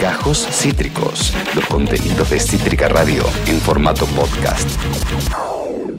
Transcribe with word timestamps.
Gajos 0.00 0.46
Cítricos, 0.50 1.32
los 1.54 1.64
contenidos 1.66 2.30
de 2.30 2.38
Cítrica 2.38 2.88
Radio 2.88 3.24
en 3.46 3.58
formato 3.60 4.04
podcast. 4.06 4.68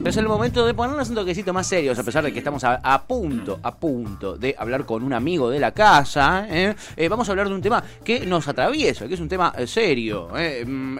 Es 0.04 0.16
el 0.18 0.28
momento 0.28 0.64
de 0.66 0.74
ponernos 0.74 1.08
un 1.08 1.14
toquecito 1.16 1.52
más 1.52 1.66
serios, 1.66 1.98
a 1.98 2.04
pesar 2.04 2.22
de 2.24 2.32
que 2.32 2.38
estamos 2.38 2.62
a, 2.64 3.02
punto, 3.06 3.58
a 3.62 3.74
punto 3.74 4.36
de 4.36 4.54
hablar 4.58 4.84
con 4.84 5.02
un 5.02 5.12
amigo 5.12 5.50
de 5.50 5.58
la 5.58 5.72
casa. 5.72 6.46
¿eh? 6.48 6.74
Eh, 6.96 7.08
vamos 7.08 7.28
a 7.28 7.32
hablar 7.32 7.48
de 7.48 7.54
un 7.54 7.62
tema 7.62 7.82
que 8.04 8.24
nos 8.26 8.46
atraviesa, 8.46 9.08
que 9.08 9.14
es 9.14 9.20
un 9.20 9.28
tema 9.28 9.52
eh, 9.56 9.66
serio. 9.66 10.28
Mm, 10.66 10.98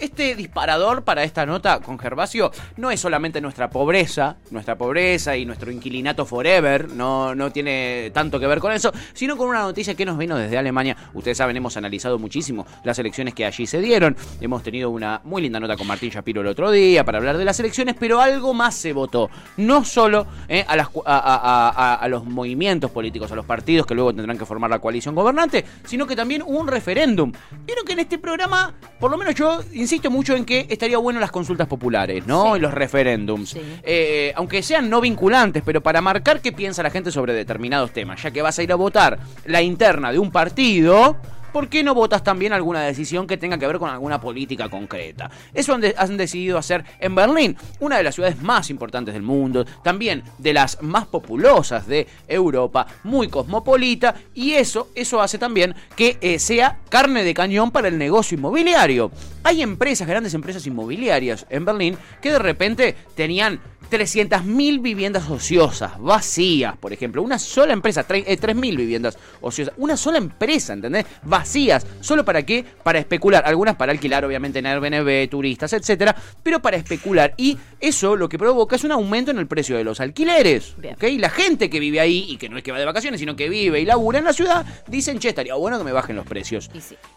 este 0.00 0.34
disparador 0.34 1.04
para 1.04 1.24
esta 1.24 1.46
nota 1.46 1.80
con 1.80 1.98
Gervasio 1.98 2.50
no 2.76 2.90
es 2.90 3.00
solamente 3.00 3.40
nuestra 3.40 3.70
pobreza, 3.70 4.36
nuestra 4.50 4.76
pobreza 4.76 5.36
y 5.36 5.44
nuestro 5.44 5.70
inquilinato 5.70 6.24
forever, 6.24 6.90
no, 6.90 7.34
no 7.34 7.52
tiene 7.52 8.10
tanto 8.12 8.40
que 8.40 8.46
ver 8.46 8.58
con 8.58 8.72
eso, 8.72 8.92
sino 9.12 9.36
con 9.36 9.48
una 9.48 9.60
noticia 9.60 9.94
que 9.94 10.04
nos 10.04 10.18
vino 10.18 10.36
desde 10.36 10.58
Alemania. 10.58 10.96
Ustedes 11.14 11.38
saben, 11.38 11.56
hemos 11.56 11.76
analizado 11.76 12.18
muchísimo 12.18 12.66
las 12.84 12.98
elecciones 12.98 13.34
que 13.34 13.44
allí 13.44 13.66
se 13.66 13.80
dieron. 13.80 14.16
Hemos 14.40 14.62
tenido 14.62 14.90
una 14.90 15.20
muy 15.24 15.42
linda 15.42 15.60
nota 15.60 15.76
con 15.76 15.86
Martín 15.86 16.10
Shapiro 16.10 16.40
el 16.40 16.46
otro 16.46 16.70
día 16.70 17.04
para 17.04 17.18
hablar 17.18 17.36
de 17.36 17.44
las 17.44 17.60
elecciones, 17.60 17.94
pero 17.98 18.20
algo 18.20 18.54
más 18.54 18.74
se 18.74 18.92
votó. 18.92 19.30
No 19.56 19.84
solo 19.84 20.26
eh, 20.48 20.64
a, 20.66 20.76
las, 20.76 20.88
a, 21.04 22.06
los 22.08 22.24
movimientos 22.24 22.90
políticos, 22.90 23.30
a 23.32 23.36
los 23.36 23.46
partidos 23.46 23.86
que 23.86 23.94
luego 23.94 24.14
tendrán 24.14 24.38
que 24.38 24.46
formar 24.46 24.70
la 24.70 24.78
coalición 24.78 25.14
gobernante, 25.14 25.64
sino 25.84 26.06
que 26.06 26.16
también 26.16 26.42
hubo 26.42 26.58
un 26.58 26.68
referéndum. 26.68 27.32
Vieron 27.66 27.84
que 27.84 27.92
en 27.92 28.00
este 28.00 28.18
programa, 28.18 28.74
por 28.98 29.10
lo 29.10 29.18
menos 29.18 29.34
yo 29.34 29.60
mucho 30.08 30.36
en 30.36 30.44
que 30.44 30.66
estaría 30.68 30.98
bueno 30.98 31.20
las 31.20 31.30
consultas 31.30 31.66
populares, 31.66 32.26
¿no? 32.26 32.56
Y 32.56 32.60
los 32.60 32.72
referéndums. 32.72 33.56
Eh, 33.82 34.32
aunque 34.36 34.62
sean 34.62 34.88
no 34.88 35.00
vinculantes, 35.00 35.62
pero 35.64 35.82
para 35.82 36.00
marcar 36.00 36.40
qué 36.40 36.52
piensa 36.52 36.82
la 36.82 36.90
gente 36.90 37.10
sobre 37.10 37.32
determinados 37.32 37.92
temas, 37.92 38.22
ya 38.22 38.30
que 38.30 38.42
vas 38.42 38.58
a 38.58 38.62
ir 38.62 38.72
a 38.72 38.76
votar 38.76 39.18
la 39.46 39.62
interna 39.62 40.12
de 40.12 40.18
un 40.18 40.30
partido 40.30 41.16
¿por 41.52 41.68
qué 41.68 41.82
no 41.82 41.94
votas 41.94 42.22
también 42.22 42.52
alguna 42.52 42.82
decisión 42.82 43.26
que 43.26 43.36
tenga 43.36 43.58
que 43.58 43.66
ver 43.66 43.78
con 43.78 43.90
alguna 43.90 44.20
política 44.20 44.68
concreta? 44.68 45.30
Eso 45.54 45.74
han, 45.74 46.16
decidido 46.16 46.58
hacer 46.58 46.84
en 46.98 47.14
Berlín, 47.14 47.56
una 47.80 47.96
de 47.96 48.02
las 48.02 48.14
ciudades 48.14 48.40
más 48.42 48.70
importantes 48.70 49.14
del 49.14 49.22
mundo, 49.22 49.64
también 49.82 50.22
de 50.38 50.52
las 50.52 50.82
más 50.82 51.06
populosas 51.06 51.86
de 51.86 52.06
Europa, 52.28 52.86
muy 53.04 53.28
cosmopolita, 53.28 54.14
y 54.34 54.52
eso, 54.52 54.88
eso 54.94 55.20
hace 55.20 55.38
también 55.38 55.74
que 55.96 56.18
eh, 56.20 56.38
sea 56.38 56.78
carne 56.88 57.24
de 57.24 57.34
cañón 57.34 57.70
para 57.70 57.88
el 57.88 57.98
negocio 57.98 58.36
inmobiliario. 58.36 59.10
Hay 59.42 59.62
empresas, 59.62 60.06
grandes 60.06 60.34
empresas 60.34 60.66
inmobiliarias 60.66 61.46
en 61.48 61.64
Berlín, 61.64 61.96
que 62.20 62.32
de 62.32 62.38
repente 62.38 62.96
tenían 63.14 63.60
300.000 63.90 64.80
viviendas 64.80 65.28
ociosas, 65.28 65.92
vacías, 65.98 66.76
por 66.76 66.92
ejemplo. 66.92 67.22
Una 67.22 67.38
sola 67.38 67.72
empresa, 67.72 68.06
3.000 68.06 68.72
eh, 68.72 68.76
viviendas 68.76 69.18
ociosas. 69.40 69.74
Una 69.76 69.96
sola 69.96 70.18
empresa, 70.18 70.72
¿entendés? 70.72 71.06
Vacías. 71.22 71.86
¿Solo 72.00 72.24
para 72.24 72.44
qué? 72.44 72.64
Para 72.82 72.98
especular. 72.98 73.44
Algunas 73.46 73.76
para 73.76 73.92
alquilar, 73.92 74.24
obviamente, 74.24 74.60
en 74.60 74.66
Airbnb, 74.66 75.28
turistas, 75.28 75.72
etcétera. 75.72 76.14
Pero 76.42 76.60
para 76.60 76.76
especular. 76.76 77.34
Y 77.36 77.58
eso 77.80 78.16
lo 78.16 78.28
que 78.28 78.38
provoca 78.38 78.76
es 78.76 78.84
un 78.84 78.92
aumento 78.92 79.30
en 79.30 79.38
el 79.38 79.46
precio 79.46 79.76
de 79.76 79.84
los 79.84 80.00
alquileres. 80.00 80.74
¿ok? 80.78 81.04
La 81.18 81.30
gente 81.30 81.68
que 81.68 81.80
vive 81.80 82.00
ahí, 82.00 82.26
y 82.28 82.36
que 82.36 82.48
no 82.48 82.56
es 82.56 82.62
que 82.62 82.72
va 82.72 82.78
de 82.78 82.84
vacaciones, 82.84 83.20
sino 83.20 83.36
que 83.36 83.48
vive 83.48 83.80
y 83.80 83.84
labura 83.84 84.18
en 84.18 84.24
la 84.24 84.32
ciudad, 84.32 84.64
dicen, 84.86 85.18
che, 85.18 85.30
estaría 85.30 85.54
bueno 85.54 85.78
que 85.78 85.84
me 85.84 85.92
bajen 85.92 86.16
los 86.16 86.26
precios. 86.26 86.70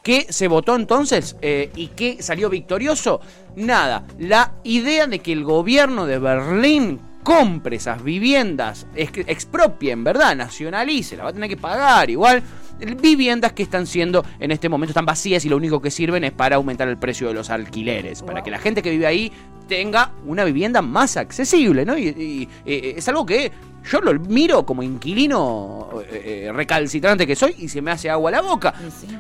¿Qué 0.04 0.28
se 0.30 0.48
votó 0.48 0.76
entonces? 0.76 1.36
Eh, 1.42 1.70
¿Y 1.76 1.88
qué 1.90 2.22
salió 2.22 2.50
victorioso? 2.50 3.22
Nada. 3.56 4.06
La 4.20 4.54
idea 4.64 5.08
de 5.08 5.20
que 5.20 5.32
el 5.32 5.44
gobierno 5.44 6.06
de 6.06 6.20
Berlín 6.20 7.00
compre 7.24 7.78
esas 7.78 8.04
viviendas, 8.04 8.86
expropien, 8.96 10.04
¿verdad? 10.04 10.36
Nacionalice, 10.36 11.16
la 11.16 11.24
va 11.24 11.30
a 11.30 11.34
tener 11.34 11.50
que 11.50 11.58
pagar 11.58 12.10
igual. 12.10 12.44
Viviendas 13.02 13.54
que 13.54 13.64
están 13.64 13.88
siendo 13.88 14.26
en 14.40 14.52
este 14.52 14.68
momento 14.68 14.92
están 14.92 15.06
vacías 15.06 15.46
y 15.46 15.50
lo 15.50 15.56
único 15.56 15.82
que 15.82 15.90
sirven 15.90 16.24
es 16.26 16.32
para 16.32 16.58
aumentar 16.58 16.88
el 16.90 16.98
precio 16.98 17.28
de 17.28 17.34
los 17.34 17.50
alquileres, 17.50 18.24
para 18.24 18.44
que 18.44 18.52
la 18.52 18.60
gente 18.60 18.82
que 18.82 18.90
vive 18.90 19.08
ahí 19.08 19.32
tenga 19.68 20.12
una 20.26 20.44
vivienda 20.44 20.82
más 20.82 21.16
accesible, 21.16 21.86
¿no? 21.86 21.98
y 21.98 22.50
eh, 22.66 22.96
es 22.98 23.08
algo 23.08 23.26
que 23.26 23.52
yo 23.90 24.02
lo 24.02 24.14
miro 24.20 24.66
como 24.66 24.82
inquilino 24.84 25.90
eh, 26.10 26.46
eh, 26.48 26.52
recalcitrante 26.52 27.28
que 27.28 27.36
soy 27.36 27.56
y 27.58 27.68
se 27.68 27.82
me 27.82 27.92
hace 27.92 28.10
agua 28.10 28.32
la 28.32 28.42
boca. 28.42 28.74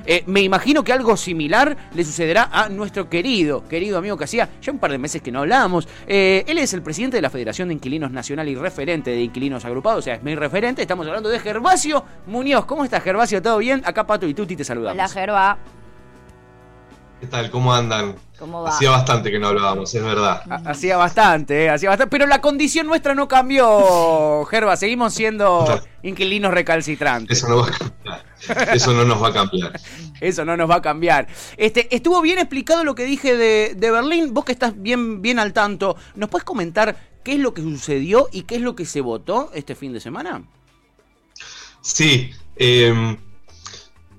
Eh, 0.06 0.24
me 0.28 0.42
imagino 0.42 0.84
que 0.84 0.94
algo 0.94 1.18
similar 1.18 1.76
le 1.94 2.04
sucederá 2.04 2.50
a 2.52 2.70
nuestro 2.70 3.10
querido, 3.10 3.68
querido 3.68 3.98
amigo 3.98 4.18
que 4.18 4.24
hacía 4.24 4.50
ya 4.62 4.72
un 4.72 4.80
par 4.80 4.92
de 4.92 4.98
meses 4.98 5.22
que 5.22 5.32
no 5.32 5.40
hablábamos. 5.40 5.88
él 6.08 6.58
es 6.58 6.74
el 6.74 6.82
presidente 6.82 7.18
de 7.18 7.22
la 7.22 7.30
Federación 7.30 7.68
de 7.68 7.76
Inquilinos 7.76 8.12
Nacional 8.12 8.48
y 8.48 8.56
referente 8.56 9.12
de 9.12 9.22
Inquilinos 9.22 9.66
Agrupados, 9.66 10.00
o 10.00 10.02
sea, 10.02 10.16
es 10.16 10.24
mi 10.24 10.36
referente. 10.36 10.82
Estamos 10.82 11.06
hablando 11.08 11.30
de 11.30 11.40
Gervasio 11.40 12.04
Muñoz. 12.28 12.66
¿Cómo 12.66 12.84
estás, 12.84 13.04
Gervasio? 13.04 13.42
¿Todo 13.42 13.58
bien? 13.58 13.82
Acá 13.86 14.06
Pato 14.06 14.28
y 14.28 14.34
Tuti 14.34 14.56
te 14.56 14.64
saludamos. 14.64 14.96
Hola, 14.96 15.10
Gerva. 15.10 15.58
¿Qué 17.24 17.30
tal? 17.30 17.50
¿Cómo 17.52 17.74
andan? 17.74 18.18
Hacía 18.68 18.90
bastante 18.90 19.32
que 19.32 19.40
no 19.40 19.48
hablábamos, 19.48 19.96
es 19.96 20.04
verdad. 20.04 20.44
Hacía 20.66 20.98
bastante, 20.98 21.64
eh, 21.64 21.70
hacía 21.70 21.88
bastante. 21.88 22.12
Pero 22.12 22.28
la 22.28 22.42
condición 22.42 22.86
nuestra 22.86 23.16
no 23.16 23.30
cambió, 23.30 24.44
Gerba. 24.44 24.76
Seguimos 24.76 25.14
siendo 25.14 25.66
inquilinos 26.02 26.54
recalcitrantes. 26.54 27.38
Eso 27.38 27.48
no 27.48 27.60
va 27.60 27.68
a 27.68 27.72
cambiar. 27.72 28.76
Eso 28.76 28.94
no 28.94 29.06
nos 29.06 29.24
va 29.24 29.30
a 29.30 29.34
cambiar. 29.34 29.72
Eso 30.20 30.44
no 30.44 30.58
nos 30.58 30.70
va 30.70 30.76
a 30.76 30.82
cambiar. 30.82 31.28
Este, 31.56 31.96
estuvo 31.96 32.20
bien 32.22 32.40
explicado 32.40 32.84
lo 32.84 32.94
que 32.94 33.06
dije 33.06 33.38
de, 33.38 33.74
de 33.74 33.92
Berlín. 33.92 34.34
Vos 34.34 34.44
que 34.44 34.52
estás 34.52 34.74
bien, 34.76 35.22
bien 35.22 35.40
al 35.40 35.54
tanto, 35.54 35.96
¿nos 36.16 36.30
puedes 36.30 36.44
comentar 36.44 36.98
qué 37.24 37.36
es 37.36 37.40
lo 37.40 37.54
que 37.54 37.62
sucedió 37.62 38.28
y 38.34 38.42
qué 38.42 38.56
es 38.56 38.62
lo 38.62 38.76
que 38.76 38.86
se 38.86 39.00
votó 39.00 39.50
este 39.54 39.76
fin 39.76 39.94
de 39.94 40.02
semana? 40.02 40.44
Sí. 41.80 42.32
Eh, 42.58 43.16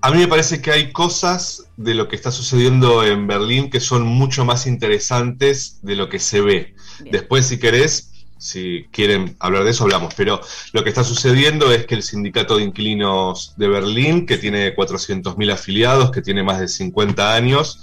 a 0.05 0.11
mí 0.11 0.19
me 0.19 0.29
parece 0.29 0.61
que 0.61 0.71
hay 0.71 0.93
cosas 0.93 1.65
de 1.79 1.95
lo 1.95 2.09
que 2.09 2.17
está 2.17 2.31
sucediendo 2.31 3.03
en 3.03 3.27
Berlín 3.27 3.71
que 3.71 3.81
son 3.81 4.03
mucho 4.03 4.45
más 4.45 4.67
interesantes 4.67 5.79
de 5.81 5.97
lo 5.97 6.11
que 6.11 6.19
se 6.19 6.43
ve. 6.43 6.75
Después, 7.11 7.47
si 7.47 7.59
querés, 7.59 8.13
si 8.37 8.85
quieren 8.93 9.35
hablar 9.41 9.65
de 9.65 9.71
eso, 9.71 9.85
hablamos. 9.85 10.13
Pero 10.15 10.43
lo 10.75 10.85
que 10.85 10.91
está 10.91 11.05
sucediendo 11.05 11.73
es 11.73 11.87
que 11.87 11.95
el 11.95 12.03
sindicato 12.03 12.59
de 12.59 12.65
inquilinos 12.65 13.55
de 13.57 13.67
Berlín, 13.67 14.27
que 14.27 14.37
tiene 14.37 14.77
400.000 14.77 15.51
afiliados, 15.51 16.11
que 16.11 16.21
tiene 16.21 16.43
más 16.43 16.61
de 16.61 16.69
50 16.69 17.35
años, 17.35 17.81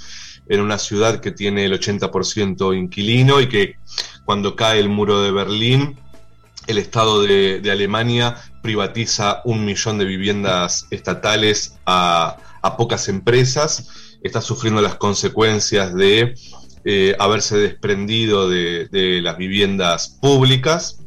en 0.48 0.62
una 0.62 0.78
ciudad 0.78 1.22
que 1.22 1.32
tiene 1.32 1.66
el 1.66 1.74
80% 1.74 2.78
inquilino 2.78 3.42
y 3.42 3.50
que 3.50 3.78
cuando 4.26 4.56
cae 4.56 4.80
el 4.80 4.90
muro 4.90 5.24
de 5.24 5.32
Berlín, 5.32 5.98
el 6.68 6.78
Estado 6.78 7.22
de, 7.22 7.62
Alemania 7.72 8.38
privatiza 8.62 9.42
un 9.46 9.66
millón 9.66 9.98
de 9.98 10.06
viviendas 10.06 10.88
estatales 10.92 11.78
a, 11.86 12.38
pocas 12.78 13.08
empresas, 13.10 14.18
está 14.24 14.42
sufriendo 14.42 14.82
las 14.82 14.96
consecuencias 14.96 15.94
de 15.96 16.36
eh, 16.86 17.16
haberse 17.20 17.58
desprendido 17.58 18.50
de, 18.50 18.88
de, 18.92 19.22
las 19.22 19.38
viviendas 19.38 20.18
públicas 20.22 21.00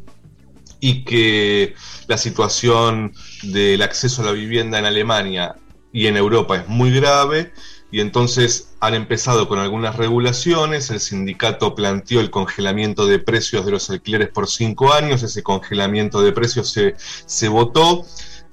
y 0.81 1.04
que 1.04 1.75
la 2.09 2.19
situación 2.19 3.12
del 3.43 3.82
acceso 3.82 4.22
a 4.22 4.26
la 4.26 4.32
vivienda 4.32 4.78
en 4.78 4.84
Alemania 4.84 5.54
y 5.93 6.09
en 6.09 6.16
Europa 6.16 6.56
es 6.56 6.69
muy 6.69 6.91
grave 6.91 7.53
y 7.94 8.00
entonces 8.00 8.75
han 8.81 8.94
empezado 8.94 9.47
con 9.47 9.60
algunas 9.60 9.94
regulaciones, 9.94 10.91
el 10.91 10.99
sindicato 10.99 11.77
planteó 11.77 12.19
el 12.19 12.28
congelamiento 12.28 13.06
de 13.06 13.21
precios 13.21 13.65
de 13.65 13.71
los 13.71 13.88
alquileres 13.88 14.31
por 14.31 14.49
cinco 14.49 14.93
años, 14.93 15.22
ese 15.22 15.44
congelamiento 15.44 16.21
de 16.21 16.32
precios 16.32 16.72
se, 16.72 16.97
se 16.99 17.47
votó, 17.47 18.05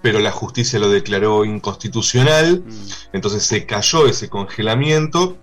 pero 0.03 0.19
la 0.19 0.31
justicia 0.31 0.78
lo 0.78 0.91
declaró 0.91 1.44
inconstitucional, 1.44 2.62
mm. 2.63 3.13
entonces 3.13 3.41
se 3.41 3.66
cayó 3.66 4.06
ese 4.06 4.29
congelamiento 4.29 5.40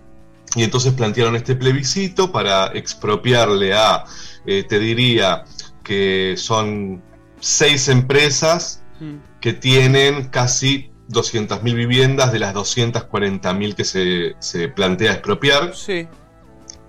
y 0.55 0.63
entonces 0.63 0.93
plantearon 0.93 1.35
este 1.35 1.55
plebiscito 1.55 2.31
para 2.31 2.67
expropiarle 2.67 3.73
a, 3.73 4.05
eh, 4.45 4.63
te 4.63 4.79
diría 4.79 5.43
que 5.83 6.35
son 6.37 7.01
seis 7.41 7.89
empresas 7.89 8.81
mm. 9.01 9.41
que 9.41 9.51
tienen 9.51 10.29
casi 10.29 10.88
200.000 11.09 11.75
viviendas 11.75 12.31
de 12.31 12.39
las 12.39 12.53
240.000 12.53 13.75
que 13.75 13.83
se, 13.83 14.35
se, 14.39 14.69
plantea 14.69 15.13
expropiar. 15.13 15.75
Sí. 15.75 16.07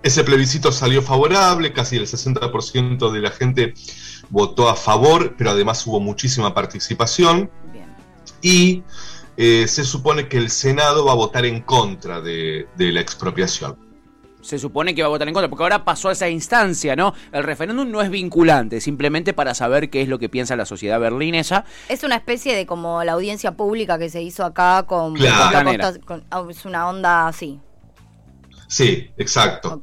Ese 0.03 0.25
plebiscito 0.25 0.73
salió 0.73 1.03
favorable, 1.03 1.73
casi 1.73 1.97
el 1.97 2.07
60% 2.07 3.11
de 3.11 3.21
la 3.21 3.31
gente 3.31 3.75
votó 4.31 4.69
a 4.69 4.77
favor, 4.77 5.35
pero 5.37 5.51
además 5.51 5.87
hubo 5.87 6.01
muchísima 6.01 6.55
participación. 6.55 7.51
Y 8.43 8.83
eh, 9.37 9.67
se 9.69 9.85
supone 9.85 10.29
que 10.29 10.39
el 10.39 10.51
Senado 10.51 11.05
va 11.05 11.13
a 11.13 11.17
votar 11.17 11.45
en 11.45 11.61
contra 11.61 12.21
de, 12.21 12.67
de 12.77 12.93
la 12.93 13.01
expropiación 13.01 13.90
se 14.41 14.59
supone 14.59 14.95
que 14.95 15.03
va 15.03 15.07
a 15.07 15.11
votar 15.11 15.29
en 15.29 15.35
contra, 15.35 15.49
porque 15.49 15.63
ahora 15.63 15.85
pasó 15.85 16.09
a 16.09 16.13
esa 16.13 16.29
instancia, 16.29 16.97
¿no? 16.97 17.15
El 17.33 17.43
referéndum 17.45 17.91
no 17.91 18.03
es 18.03 18.11
vinculante, 18.11 18.81
simplemente 18.81 19.33
para 19.33 19.55
saber 19.55 19.91
qué 19.91 20.03
es 20.03 20.09
lo 20.09 20.19
que 20.19 20.29
piensa 20.29 20.57
la 20.57 20.67
sociedad 20.67 20.99
berlinesa. 21.01 21.65
Es 21.89 22.03
una 22.03 22.17
especie 22.17 22.55
de 22.55 22.67
como 22.67 23.05
la 23.05 23.13
audiencia 23.13 23.53
pública 23.53 23.99
que 23.99 24.09
se 24.09 24.23
hizo 24.23 24.45
acá 24.45 24.85
con... 24.87 25.15
Ah, 25.23 26.45
es 26.49 26.65
una 26.65 26.89
onda 26.89 27.29
así. 27.29 27.61
Sí, 28.69 29.11
exacto. 29.17 29.81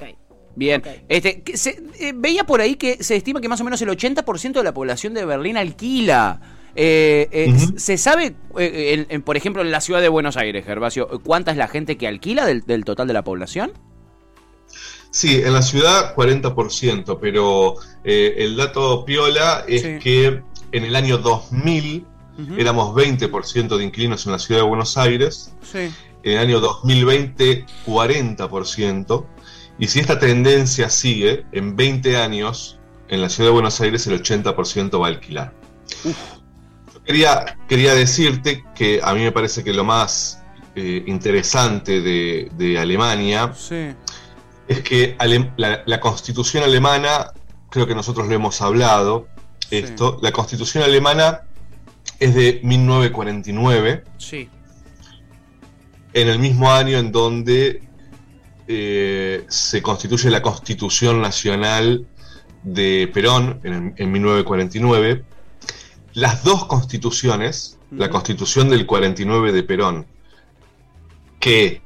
Bien, 0.56 0.82
este, 1.08 1.44
se, 1.56 1.84
eh, 2.00 2.14
veía 2.16 2.44
por 2.44 2.62
ahí 2.62 2.76
que 2.76 3.04
se 3.04 3.16
estima 3.16 3.42
que 3.42 3.48
más 3.48 3.62
o 3.62 3.64
menos 3.64 3.80
el 3.84 3.90
80% 3.90 4.54
de 4.54 4.64
la 4.64 4.74
población 4.74 5.14
de 5.14 5.24
Berlín 5.24 5.56
alquila. 5.56 6.40
¿Se 6.76 7.98
sabe, 7.98 8.36
por 9.24 9.38
ejemplo, 9.38 9.62
en 9.62 9.72
la 9.72 9.82
ciudad 9.82 10.02
de 10.02 10.10
Buenos 10.10 10.38
Aires, 10.38 10.66
Gervasio, 10.66 11.22
cuánta 11.24 11.52
es 11.52 11.58
la 11.58 11.68
gente 11.68 11.98
que 11.98 12.08
alquila 12.08 12.46
del, 12.46 12.86
total 12.86 13.08
de 13.08 13.14
la 13.14 13.24
población? 13.24 13.72
Sí, 15.18 15.42
en 15.44 15.52
la 15.52 15.64
ciudad 15.64 16.14
40%, 16.16 17.18
pero 17.20 17.74
el 18.04 18.56
dato 18.56 19.04
piola 19.04 19.66
es 19.68 20.00
que 20.00 20.44
en 20.72 20.84
el 20.84 20.96
año 20.96 21.18
2000 21.18 22.06
éramos 22.56 22.94
20% 22.94 23.78
de 23.78 23.84
inquilinos 23.84 24.28
en 24.28 24.34
la 24.34 24.38
ciudad 24.38 24.62
de 24.62 24.68
Buenos 24.68 24.96
Aires. 24.96 25.56
En 26.22 26.34
el 26.34 26.38
año 26.38 26.60
2020, 26.60 27.66
40%. 27.88 29.26
Y 29.80 29.88
si 29.88 30.02
esta 30.02 30.20
tendencia 30.20 30.88
sigue, 30.88 31.48
en 31.52 31.76
20 31.76 32.18
años, 32.18 32.78
en 33.10 33.20
la 33.20 33.30
ciudad 33.30 33.50
de 33.50 33.54
Buenos 33.54 33.82
Aires 33.82 34.06
el 34.06 34.22
80% 34.22 35.02
va 35.02 35.08
a 35.08 35.10
alquilar. 35.10 35.52
quería, 37.06 37.58
quería 37.68 37.96
decirte 37.96 38.64
que 38.76 39.00
a 39.04 39.16
mí 39.16 39.22
me 39.22 39.32
parece 39.32 39.64
que 39.64 39.74
lo 39.74 39.84
más 39.84 40.44
eh, 40.80 41.04
interesante 41.08 42.02
de, 42.02 42.78
Alemania 42.80 43.52
es 44.68 44.82
que 44.82 45.16
la, 45.58 46.00
constitución 46.00 46.64
alemana, 46.64 47.32
creo 47.70 47.88
que 47.88 47.96
nosotros 47.96 48.28
lo 48.28 48.36
hemos 48.36 48.62
hablado, 48.62 49.28
esto, 49.72 50.20
la 50.22 50.32
constitución 50.32 50.84
alemana 50.84 51.42
es 52.20 52.36
de 52.36 52.60
1949. 52.64 54.04
Sí. 54.18 54.50
En 56.14 56.28
el 56.30 56.40
mismo 56.40 56.72
año 56.72 56.98
en 56.98 57.12
donde 57.12 57.82
eh, 58.68 59.46
se 59.48 59.82
constituye 59.82 60.30
la 60.30 60.42
Constitución 60.42 61.22
Nacional 61.22 62.06
de 62.64 63.10
Perón, 63.14 63.62
en, 63.64 64.12
1949. 64.12 65.24
Las 66.14 66.44
dos 66.44 66.66
constituciones, 66.66 67.78
la 67.92 68.10
Constitución 68.10 68.70
del 68.70 68.86
49 68.86 69.52
de 69.52 69.64
Perón, 69.64 70.06
que 71.40 71.82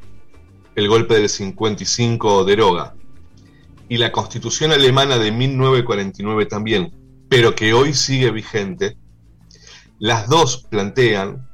el 0.76 0.88
golpe 0.88 1.16
del 1.16 1.30
55 1.30 2.46
deroga, 2.46 2.96
y 3.90 3.98
la 3.98 4.12
Constitución 4.12 4.72
alemana 4.72 5.18
de 5.18 5.32
1949 5.32 6.46
también, 6.46 6.94
pero 7.30 7.56
que 7.56 7.74
hoy 7.74 7.94
sigue 7.94 8.32
vigente, 8.32 8.98
las 10.00 10.28
dos 10.30 10.66
plantean 10.70 11.48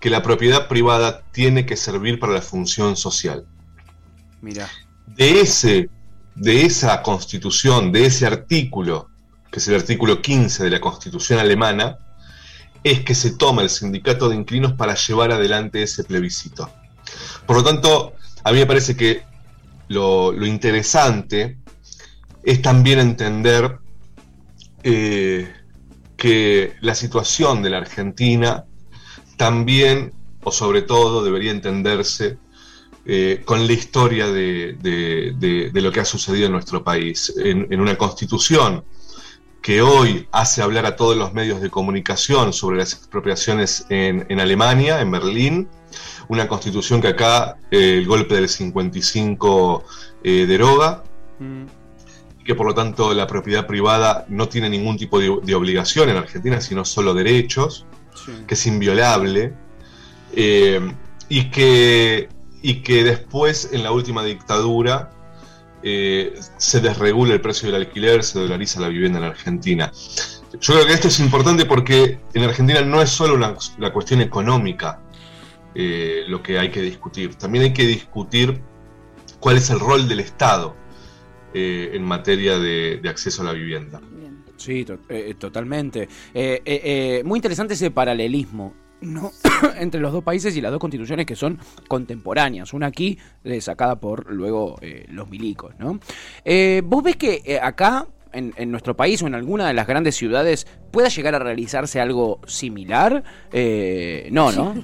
que 0.00 0.10
la 0.10 0.22
propiedad 0.22 0.68
privada 0.68 1.22
tiene 1.32 1.66
que 1.66 1.76
servir 1.76 2.18
para 2.18 2.32
la 2.32 2.42
función 2.42 2.96
social. 2.96 3.46
Mira. 4.40 4.68
De, 5.06 5.40
ese, 5.40 5.90
de 6.34 6.66
esa 6.66 7.02
constitución, 7.02 7.92
de 7.92 8.06
ese 8.06 8.26
artículo, 8.26 9.10
que 9.50 9.58
es 9.58 9.68
el 9.68 9.74
artículo 9.74 10.22
15 10.22 10.64
de 10.64 10.70
la 10.70 10.80
constitución 10.80 11.38
alemana, 11.38 11.98
es 12.82 13.00
que 13.00 13.14
se 13.14 13.32
toma 13.32 13.62
el 13.62 13.70
sindicato 13.70 14.28
de 14.28 14.36
inquilinos 14.36 14.72
para 14.72 14.94
llevar 14.94 15.30
adelante 15.30 15.82
ese 15.82 16.04
plebiscito. 16.04 16.70
Por 17.46 17.56
lo 17.56 17.64
tanto, 17.64 18.14
a 18.44 18.52
mí 18.52 18.58
me 18.58 18.66
parece 18.66 18.96
que 18.96 19.22
lo, 19.88 20.32
interesante 20.44 21.58
es 22.44 22.62
también 22.62 22.98
entender 22.98 23.78
eh, 24.82 25.52
que 26.16 26.74
la 26.80 26.94
situación 26.94 27.62
de 27.62 27.70
la 27.70 27.78
Argentina 27.78 28.64
también, 29.36 30.12
o 30.42 30.52
sobre 30.52 30.82
todo, 30.82 31.24
debería 31.24 31.50
entenderse 31.50 32.38
eh, 33.04 33.42
con 33.44 33.66
la 33.66 33.72
historia 33.72 34.28
de, 34.28 35.72
lo 35.72 35.90
que 35.90 36.00
ha 36.00 36.04
sucedido 36.04 36.46
en 36.46 36.52
nuestro 36.52 36.84
país. 36.84 37.34
En, 37.36 37.80
una 37.80 37.98
constitución 37.98 38.84
que 39.60 39.82
hoy 39.82 40.28
hace 40.30 40.62
hablar 40.62 40.86
a 40.86 40.94
todos 40.94 41.16
los 41.16 41.32
medios 41.32 41.60
de 41.60 41.70
comunicación 41.70 42.52
sobre 42.52 42.78
las 42.78 42.92
expropiaciones 42.92 43.86
en, 43.88 44.40
Alemania, 44.40 45.00
en 45.00 45.10
Berlín, 45.10 45.68
una 46.32 46.48
constitución 46.48 47.02
que 47.02 47.08
acá 47.08 47.58
eh, 47.70 47.98
el 47.98 48.06
golpe 48.06 48.34
del 48.34 48.48
55 48.48 49.84
eh, 50.24 50.46
deroga. 50.46 51.04
Mm 51.38 51.64
que 52.44 52.56
por 52.56 52.66
lo 52.66 52.74
tanto 52.74 53.14
la 53.14 53.28
propiedad 53.28 53.68
privada 53.68 54.26
no 54.28 54.48
tiene 54.48 54.68
ningún 54.68 54.96
tipo 54.96 55.20
de, 55.20 55.54
obligación 55.54 56.08
en 56.08 56.16
Argentina, 56.16 56.60
sino 56.60 56.84
solo 56.84 57.14
derechos, 57.14 57.86
que 58.48 58.54
es 58.54 58.66
inviolable, 58.66 59.54
eh, 60.34 60.80
y, 61.28 61.50
que, 61.50 62.28
y 62.60 62.82
que 62.82 63.04
después 63.04 63.70
en 63.72 63.84
la 63.84 63.92
última 63.92 64.24
dictadura 64.24 65.12
se 65.84 66.80
desregula 66.80 67.34
el 67.34 67.40
precio 67.40 67.70
del 67.70 67.80
alquiler, 67.82 68.24
se 68.24 68.40
dolariza 68.40 68.80
la 68.80 68.88
vivienda 68.88 69.20
en 69.20 69.24
Argentina. 69.26 69.92
Yo 70.60 70.74
creo 70.74 70.84
que 70.84 70.94
esto 70.94 71.06
es 71.06 71.20
importante 71.20 71.64
porque 71.64 72.18
en 72.34 72.42
Argentina 72.42 72.80
no 72.82 73.00
es 73.00 73.10
solo 73.10 73.36
una, 73.36 73.54
la 73.78 73.92
cuestión 73.92 74.20
económica 74.20 74.98
eh, 75.74 76.24
lo 76.28 76.42
que 76.42 76.58
hay 76.58 76.70
que 76.70 76.82
discutir, 76.82 77.34
también 77.34 77.64
hay 77.64 77.72
que 77.72 77.86
discutir 77.86 78.60
cuál 79.40 79.56
es 79.56 79.70
el 79.70 79.80
rol 79.80 80.08
del 80.08 80.20
Estado 80.20 80.74
eh, 81.54 81.90
en 81.92 82.02
materia 82.02 82.58
de, 82.58 83.00
acceso 83.08 83.42
a 83.42 83.46
la 83.46 83.52
vivienda. 83.52 84.00
Sí, 84.56 84.86
eh, 85.08 85.34
totalmente. 85.38 86.08
Eh, 86.32 87.20
muy 87.26 87.38
interesante 87.38 87.74
ese 87.74 87.90
paralelismo. 87.90 88.74
¿no? 89.02 89.32
entre 89.78 90.00
los 90.00 90.12
dos 90.12 90.22
países 90.22 90.56
y 90.56 90.60
las 90.60 90.70
dos 90.70 90.78
constituciones 90.78 91.26
que 91.26 91.34
son 91.34 91.58
contemporáneas. 91.88 92.72
Una 92.72 92.86
aquí 92.86 93.18
sacada 93.60 93.96
por 93.96 94.32
luego 94.32 94.78
los 95.08 95.28
milicos. 95.28 95.74
¿no? 95.78 95.98
¿Vos 96.84 97.02
ves 97.02 97.16
que 97.16 97.58
acá 97.60 98.06
en, 98.32 98.70
nuestro 98.70 98.96
país 98.96 99.22
o 99.22 99.26
en 99.26 99.34
alguna 99.34 99.66
de 99.66 99.74
las 99.74 99.86
grandes 99.86 100.16
ciudades 100.16 100.66
pueda 100.90 101.08
llegar 101.08 101.34
a 101.34 101.38
realizarse 101.38 102.00
algo 102.00 102.40
similar? 102.46 103.22
no, 104.30 104.52
¿no? 104.52 104.74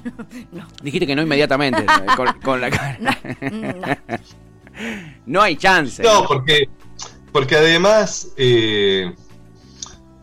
Dijiste 0.81 1.07
que 1.07 1.15
no 1.15 1.21
inmediatamente, 1.21 1.85
con, 2.43 2.61
la 2.61 2.69
cara. 2.69 3.19
no 5.25 5.41
hay 5.41 5.55
chance. 5.55 6.03
No, 6.03 6.25
porque, 6.25 6.69
porque 7.31 7.55
además, 7.55 8.29
eh, 8.37 9.13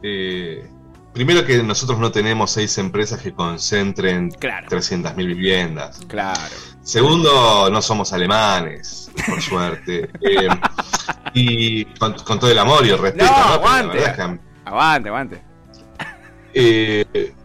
eh, 0.02 0.67
primero 1.12 1.44
que 1.44 1.62
nosotros 1.62 1.99
no 1.99 2.11
tenemos 2.11 2.50
seis 2.50 2.76
empresas 2.79 3.20
que 3.20 3.32
concentren 3.32 4.31
claro. 4.31 4.69
300.000 4.69 5.17
viviendas. 5.26 6.00
Claro. 6.06 6.55
Segundo, 6.86 7.68
no 7.68 7.82
somos 7.82 8.12
alemanes, 8.12 9.10
por 9.26 9.42
suerte. 9.42 10.08
Eh, 10.20 10.48
y 11.34 11.84
con, 11.84 12.14
todo 12.14 12.50
el 12.50 12.58
amor 12.58 12.84
y 12.86 12.90
el 12.90 12.98
respeto. 12.98 13.26
No, 13.26 13.32
aguante. 13.32 13.98
Aguante, 14.64 15.08
aguante. 15.08 15.42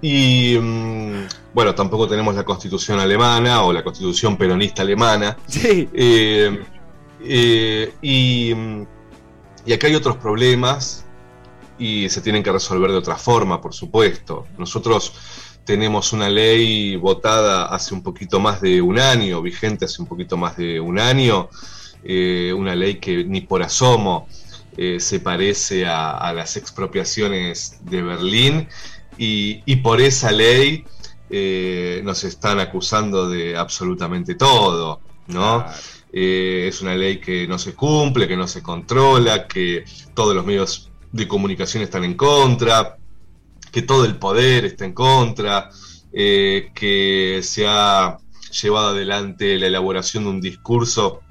y 0.02 0.58
mm, 0.60 1.28
bueno, 1.54 1.76
tampoco 1.76 2.08
tenemos 2.08 2.34
la 2.36 2.44
constitución 2.44 3.00
alemana 3.00 3.64
o 3.64 3.74
la 3.74 3.84
constitución 3.84 4.38
peronista 4.38 4.84
alemana. 4.84 5.38
Sí. 5.48 5.90
Eh, 5.94 6.64
y, 8.02 8.56
y 9.66 9.74
acá 9.74 9.88
hay 9.88 9.96
otros 9.96 10.18
problemas 10.18 11.06
y 11.78 12.10
se 12.10 12.22
tienen 12.22 12.44
que 12.44 12.52
resolver 12.52 12.92
de 12.92 12.98
otra 12.98 13.16
forma, 13.16 13.60
por 13.60 13.74
supuesto. 13.74 14.46
Nosotros 14.58 15.14
tenemos 15.72 16.12
una 16.12 16.30
ley 16.30 16.98
votada 16.98 17.68
hace 17.68 17.94
un 17.94 18.04
poquito 18.04 18.42
más 18.42 18.60
de 18.60 18.82
un 18.82 19.00
año, 19.00 19.42
vigente 19.42 19.86
hace 19.86 20.02
un 20.02 20.08
poquito 20.10 20.36
más 20.36 20.58
de 20.58 20.82
un 20.82 21.00
año, 21.00 21.48
eh, 22.04 22.54
una 22.54 22.76
ley 22.76 22.96
que 22.96 23.24
ni 23.24 23.40
por 23.40 23.64
asomo 23.64 24.28
eh, 24.76 25.00
se 25.00 25.22
parece 25.22 25.86
a, 25.86 26.34
las 26.34 26.58
expropiaciones 26.58 27.80
de 27.86 28.02
Berlín 28.02 28.68
y, 29.18 29.76
por 29.78 30.02
esa 30.02 30.34
ley 30.34 30.84
nos 32.04 32.26
están 32.26 32.60
acusando 32.60 33.30
de 33.30 33.56
absolutamente 33.56 34.36
todo, 34.36 35.00
¿no? 35.28 35.66
Eh, 36.12 36.66
es 36.68 36.82
una 36.82 36.96
ley 36.96 37.22
que 37.22 37.48
no 37.48 37.58
se 37.58 37.76
cumple, 37.76 38.28
que 38.28 38.36
no 38.36 38.50
se 38.50 38.62
controla, 38.62 39.48
que 39.48 39.86
todos 40.14 40.36
los 40.36 40.46
medios 40.46 40.92
de 41.14 41.30
comunicación 41.30 41.82
están 41.82 42.04
en 42.04 42.16
contra, 42.16 42.98
que 43.72 43.82
todo 43.82 44.06
el 44.06 44.16
poder 44.18 44.66
está 44.66 44.86
en 44.86 44.94
contra, 44.94 45.70
eh, 46.14 46.72
que 46.76 47.42
se 47.44 47.66
ha 47.68 48.18
llevado 48.62 48.90
adelante 48.90 49.58
la 49.58 49.68
elaboración 49.68 50.26
de 50.26 50.30
un 50.30 50.42
discurso 50.42 51.22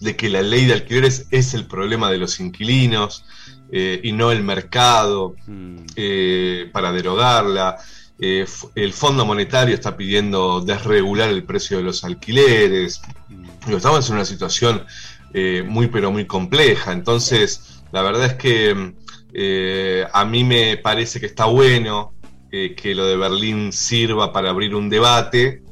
de 0.00 0.16
que 0.16 0.28
la 0.28 0.42
ley 0.42 0.66
de 0.66 0.74
alquileres 0.74 1.26
es 1.30 1.54
el 1.54 1.66
problema 1.66 2.10
de 2.10 2.18
los 2.18 2.40
inquilinos 2.40 3.24
eh, 3.70 4.00
y 4.02 4.12
no 4.12 4.30
el 4.32 4.42
mercado 4.42 5.34
mm. 5.46 6.70
para 6.72 6.92
derogarla. 6.92 7.78
el 8.18 8.92
Fondo 8.92 9.26
Monetario 9.26 9.74
está 9.74 9.96
pidiendo 9.96 10.60
desregular 10.60 11.28
el 11.30 11.44
precio 11.44 11.78
de 11.78 11.82
los 11.84 12.04
alquileres. 12.04 13.00
Mm 13.28 13.52
estamos 13.70 14.08
en 14.08 14.16
una 14.16 14.24
situación 14.24 14.84
eh, 15.32 15.62
muy 15.66 15.88
pero 15.88 16.10
muy 16.10 16.26
compleja. 16.26 16.92
Entonces, 16.92 17.82
la 17.92 18.02
verdad 18.02 18.26
es 18.26 18.34
que 18.34 18.94
eh, 19.34 20.06
a 20.12 20.24
mí 20.24 20.44
me 20.44 20.76
parece 20.76 21.18
que 21.20 21.26
está 21.26 21.46
bueno 21.46 22.14
eh, 22.50 22.74
que 22.74 22.94
lo 22.94 23.06
de 23.06 23.16
Berlín 23.16 23.72
sirva 23.72 24.32
para 24.32 24.50
abrir 24.50 24.74
un 24.74 24.90
debate. 24.90 25.62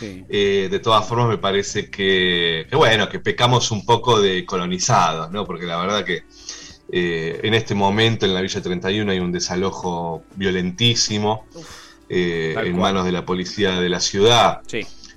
de 0.00 0.80
todas 0.82 1.06
formas, 1.06 1.28
me 1.28 1.38
parece 1.38 1.90
que, 1.90 2.66
bueno, 2.72 3.08
que 3.08 3.18
pecamos 3.18 3.70
un 3.70 3.86
poco 3.86 4.20
de 4.20 4.44
colonizados, 4.44 5.30
¿no? 5.30 5.46
Porque 5.46 5.64
la 5.64 5.78
verdad 5.78 6.04
que 6.04 6.24
en 6.88 7.54
este 7.54 7.74
momento 7.74 8.26
en 8.26 8.34
la 8.34 8.42
Villa 8.42 8.60
31 8.60 9.10
hay 9.10 9.18
un 9.20 9.32
desalojo 9.32 10.22
violentísimo. 10.34 11.46
en 12.08 12.78
manos 12.78 13.04
de 13.04 13.12
la 13.12 13.24
policía 13.24 13.80
de 13.80 13.88
la 13.88 14.00
ciudad. 14.00 14.60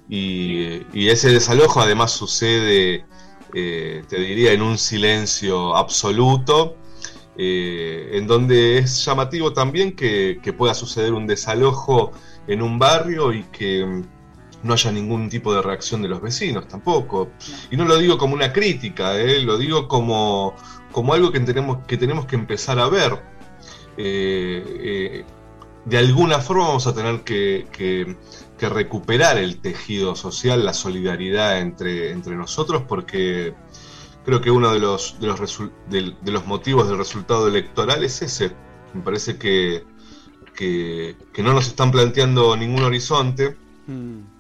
Y, 0.08 1.08
ese 1.10 1.30
desalojo 1.30 1.82
además 1.82 2.12
sucede, 2.12 3.04
te 3.52 4.20
diría, 4.20 4.54
en 4.54 4.62
un 4.62 4.78
silencio 4.78 5.76
absoluto. 5.76 6.78
En 7.38 8.28
donde 8.28 8.80
es 8.80 9.06
llamativo 9.06 9.54
también 9.54 9.96
que, 9.96 10.42
pueda 10.58 10.74
suceder 10.74 11.14
un 11.14 11.26
desalojo 11.26 12.12
en 12.48 12.62
un 12.62 12.78
barrio 12.78 13.32
y 13.32 13.44
que 13.44 14.04
no 14.64 14.74
haya 14.74 14.92
ningún 14.92 15.30
tipo 15.30 15.54
de 15.54 15.62
reacción 15.62 16.02
de 16.02 16.10
los 16.10 16.22
vecinos 16.22 16.68
tampoco. 16.68 17.30
Y 17.72 17.78
no 17.78 17.86
lo 17.86 17.98
digo 17.98 18.18
como 18.18 18.34
una 18.34 18.52
crítica, 18.52 19.18
¿eh? 19.18 19.42
lo 19.42 19.58
digo 19.58 19.88
como, 19.88 20.56
como 20.92 21.14
algo 21.14 21.32
que 21.32 21.40
tenemos, 21.40 21.86
que 21.86 21.98
tenemos 21.98 22.26
que 22.26 22.36
empezar 22.36 22.80
a 22.80 22.90
ver. 22.90 23.22
Eh, 23.98 24.64
eh, 24.82 25.26
de 25.86 25.98
alguna 25.98 26.40
forma 26.40 26.68
vamos 26.68 26.88
a 26.88 26.94
tener 26.94 27.22
que, 27.22 28.16
recuperar 28.60 29.38
el 29.38 29.62
tejido 29.62 30.16
social, 30.16 30.66
la 30.66 30.74
solidaridad 30.74 31.60
entre, 31.60 32.12
entre 32.12 32.36
nosotros, 32.36 32.84
porque 32.88 33.54
creo 34.30 34.42
que 34.42 34.52
uno 34.52 34.72
de 34.72 34.80
los, 34.80 35.20
de 35.20 35.28
los, 35.28 35.60
de, 35.90 36.32
los 36.32 36.46
motivos 36.46 36.88
del 36.88 36.98
resultado 36.98 37.48
electoral 37.48 38.04
es 38.04 38.22
ese. 38.22 38.56
Me 38.94 39.02
parece 39.02 39.38
que, 39.38 39.84
que, 40.56 41.16
no 41.44 41.54
nos 41.54 41.68
están 41.68 41.92
planteando 41.92 42.56
ningún 42.56 42.84
horizonte. 42.84 43.58
Mm 43.88 44.40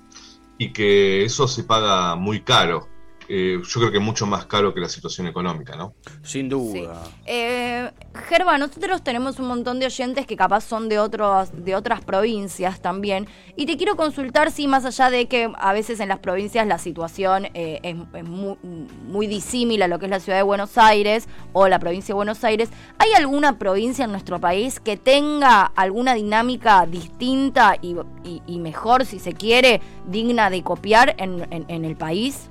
y 0.60 0.74
que 0.74 1.24
eso 1.24 1.48
se 1.48 1.64
paga 1.64 2.16
muy 2.16 2.42
caro. 2.42 2.89
Eh, 3.32 3.62
yo 3.64 3.80
creo 3.80 3.92
que 3.92 4.00
mucho 4.00 4.26
más 4.26 4.48
caro 4.48 4.74
que 4.74 4.80
la 4.80 4.90
situación 4.90 5.28
económica, 5.28 5.76
¿no? 5.76 5.94
Sin 6.24 6.50
duda. 6.50 7.04
Eh, 7.28 7.92
Gerba, 8.28 8.58
nosotros 8.58 9.04
tenemos 9.04 9.38
un 9.38 9.48
montón 9.48 9.80
de 9.80 9.86
oyentes 9.86 10.26
que 10.26 10.36
capaz 10.36 10.62
son 10.62 10.90
de, 10.90 10.98
otros, 10.98 11.50
de 11.54 11.76
otras 11.76 12.04
provincias 12.04 12.82
también. 12.82 13.28
Y 13.56 13.68
te 13.68 13.78
quiero 13.78 13.96
consultar 13.96 14.50
si 14.50 14.66
más 14.66 14.84
allá 14.84 15.12
de 15.12 15.28
que 15.28 15.52
a 15.60 15.74
veces 15.74 16.00
en 16.00 16.10
las 16.10 16.18
provincias 16.18 16.66
la 16.66 16.80
situación 16.80 17.50
eh, 17.54 17.80
es, 17.84 18.24
muy, 18.24 18.58
muy, 19.06 19.28
disímil 19.28 19.84
a 19.84 19.88
lo 19.88 20.00
que 20.00 20.06
es 20.06 20.12
la 20.12 20.20
ciudad 20.20 20.40
de 20.40 20.44
Buenos 20.44 20.80
Aires 20.80 21.30
o 21.54 21.68
la 21.68 21.78
provincia 21.78 22.14
de 22.14 22.16
Buenos 22.16 22.44
Aires, 22.44 22.70
¿hay 22.98 23.14
alguna 23.14 23.60
provincia 23.60 24.06
en 24.06 24.12
nuestro 24.12 24.40
país 24.40 24.80
que 24.80 24.98
tenga 24.98 25.66
alguna 25.76 26.16
dinámica 26.16 26.88
distinta 26.88 27.78
y, 27.80 28.60
mejor, 28.60 29.06
si 29.06 29.20
se 29.20 29.34
quiere, 29.34 29.82
digna 30.08 30.50
de 30.50 30.64
copiar 30.64 31.16
en, 31.20 31.48
en 31.52 31.86
el 31.86 31.96
país? 31.96 32.50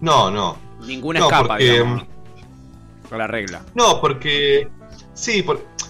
No, 0.00 0.30
no. 0.30 0.56
Ninguna 0.86 1.20
escapa, 1.20 1.56
porque, 1.56 1.84
la 3.10 3.26
regla. 3.26 3.62
No, 3.74 4.00
porque. 4.00 4.68
Sí, 5.14 5.44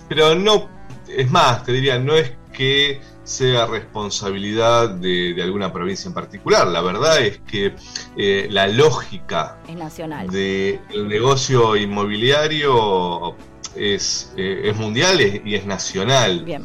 pero 0.08 0.34
no. 0.34 0.68
Es 1.08 1.30
más, 1.30 1.64
te 1.64 1.72
diría, 1.72 1.98
no 1.98 2.14
es 2.14 2.32
que 2.52 3.00
sea 3.24 3.66
responsabilidad 3.66 4.90
de, 4.90 5.40
alguna 5.42 5.72
provincia 5.72 6.08
en 6.08 6.14
particular. 6.14 6.66
La 6.66 6.82
verdad 6.82 7.20
es 7.20 7.38
que 7.38 7.74
eh, 8.16 8.48
la 8.50 8.66
lógica 8.66 9.58
nacional. 9.76 10.28
del 10.28 11.08
negocio 11.08 11.76
inmobiliario 11.76 13.36
es, 13.76 14.32
eh, 14.36 14.62
es 14.64 14.76
mundial 14.76 15.20
y 15.44 15.54
es 15.54 15.64
nacional. 15.64 16.44
Bien. 16.44 16.64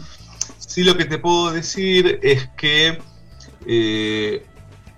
Sí, 0.57 0.83
lo 0.83 0.97
que 0.97 1.05
te 1.05 1.19
puedo 1.19 1.51
decir 1.51 2.19
es 2.21 2.49
que 2.57 2.97
eh, 3.65 4.45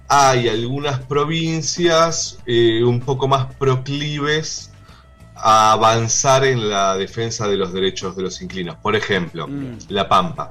hay 0.08 0.48
algunas 0.48 1.00
provincias 1.02 2.40
eh, 2.46 2.84
un 2.84 3.02
poco 3.02 3.28
más 3.28 3.54
proclives 3.56 4.72
a 5.36 5.74
avanzar 5.74 6.46
en 6.46 6.70
la 6.70 6.98
defensa 6.98 7.48
de 7.48 7.58
los 7.58 7.74
derechos 7.74 8.16
de 8.16 8.24
los 8.24 8.42
inquilinos. 8.42 8.78
Por 8.78 8.96
ejemplo, 8.96 9.48
mm. 9.48 9.78
La 9.90 10.08
Pampa. 10.08 10.50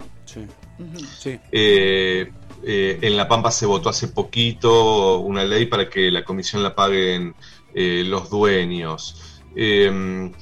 Eh, 1.53 2.31
eh, 2.63 2.99
en 3.01 3.17
La 3.17 3.27
Pampa 3.27 3.51
se 3.51 3.65
votó 3.65 3.89
hace 3.89 4.09
poquito 4.09 5.19
una 5.19 5.45
ley 5.45 5.67
para 5.67 5.89
que 5.89 6.11
la 6.11 6.25
comisión 6.25 6.63
la 6.63 6.75
paguen 6.75 7.35
los 7.75 8.31
dueños. 8.31 9.43
Em, 9.55 10.33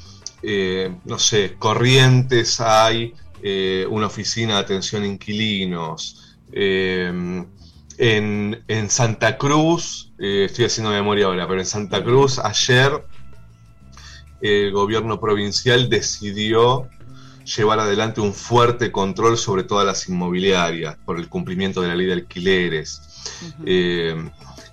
no 1.04 1.18
sé, 1.18 1.56
Corrientes 1.58 2.60
hay 2.60 3.12
una 3.90 4.06
oficina 4.06 4.54
de 4.54 4.60
atención 4.60 5.02
a 5.02 5.06
inquilinos. 5.06 6.36
Em, 7.98 8.54
en, 8.66 8.90
Santa 8.90 9.38
Cruz, 9.38 10.12
eh, 10.18 10.46
estoy 10.46 10.64
haciendo 10.64 10.90
memoria 10.90 11.26
ahora, 11.26 11.46
pero 11.46 11.60
en 11.60 11.66
Santa 11.66 12.02
Cruz 12.02 12.38
ayer 12.38 13.04
el 14.40 14.72
gobierno 14.72 15.20
provincial 15.20 15.88
decidió 15.88 16.88
llevar 17.44 17.80
adelante 17.80 18.20
un 18.20 18.34
fuerte 18.34 18.90
control 18.90 19.38
sobre 19.38 19.62
todas 19.64 19.86
las 19.86 20.08
inmobiliarias 20.08 20.96
por 21.04 21.18
el 21.18 21.28
cumplimiento 21.28 21.82
de 21.82 21.88
la 21.88 21.94
ley 21.94 22.06
de 22.06 22.12
alquileres. 22.14 23.00
Eh, 23.64 24.30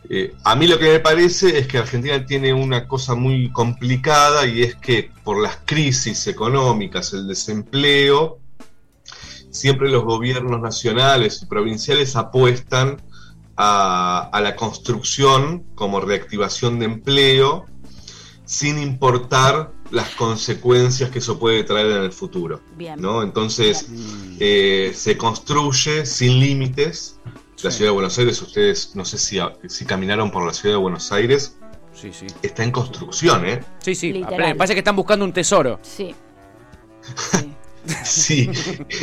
eh, 0.10 0.34
a 0.44 0.56
mí 0.56 0.68
lo 0.68 0.80
que 0.80 0.92
me 0.92 1.00
parece 1.00 1.60
es 1.60 1.68
que 1.68 1.78
Argentina 1.78 2.25
tiene 2.25 2.54
una 2.54 2.88
cosa 2.88 3.13
muy 3.13 3.51
complicada 3.51 4.48
y 4.48 4.63
es 4.63 4.75
que 4.75 5.12
por 5.24 5.42
las 5.42 5.60
crisis 5.66 6.28
económicas, 6.28 7.13
el 7.13 7.28
desempleo, 7.28 8.40
siempre 9.51 9.90
los 9.90 10.04
gobiernos 10.04 10.60
nacionales 10.60 11.42
y 11.44 11.46
provinciales 11.46 12.16
apuestan 12.16 12.98
a, 13.63 14.41
la 14.41 14.56
construcción 14.56 15.63
como 15.75 16.01
reactivación 16.01 16.80
de 16.80 16.86
empleo 16.86 17.68
sin 18.44 18.80
importar 18.80 19.72
las 19.91 20.10
consecuencias 20.15 21.12
que 21.12 21.20
eso 21.20 21.38
puede 21.38 21.63
traer 21.63 21.91
en 21.91 22.03
el 22.03 22.12
futuro. 22.12 22.62
¿no? 22.98 23.22
Entonces, 23.22 23.88
eh, 24.39 24.91
se 24.96 25.15
construye 25.15 26.06
sin 26.06 26.39
límites. 26.39 27.20
La 27.62 27.70
ciudad 27.70 27.91
de 27.91 27.94
Buenos 27.94 28.18
Aires, 28.18 28.41
ustedes 28.41 28.96
no 28.96 29.06
sé 29.06 29.20
si, 29.20 29.38
si 29.68 29.86
caminaron 29.86 30.32
por 30.32 30.44
la 30.44 30.53
ciudad 30.53 30.75
de 30.75 30.82
Buenos 30.82 31.12
Aires, 31.12 31.58
sí, 31.94 32.10
sí. 32.12 32.25
está 32.41 32.63
en 32.63 32.72
construcción, 32.72 33.46
¿eh? 33.46 33.63
Sí, 33.77 33.94
sí, 33.94 34.24
parece 34.27 34.74
que 34.74 34.80
están 34.80 34.96
buscando 34.96 35.24
un 35.24 35.32
tesoro. 35.32 35.80
Sí. 35.84 36.15
sí, 38.03 38.50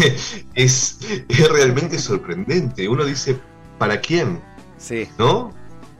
es, 0.55 0.99
es 1.29 1.49
realmente 1.49 2.00
sorprendente. 2.00 2.88
Uno 2.88 3.05
dice, 3.05 3.38
¿para 3.79 4.01
quién? 4.01 4.43
Sí. 4.77 5.09
¿No? 5.19 5.53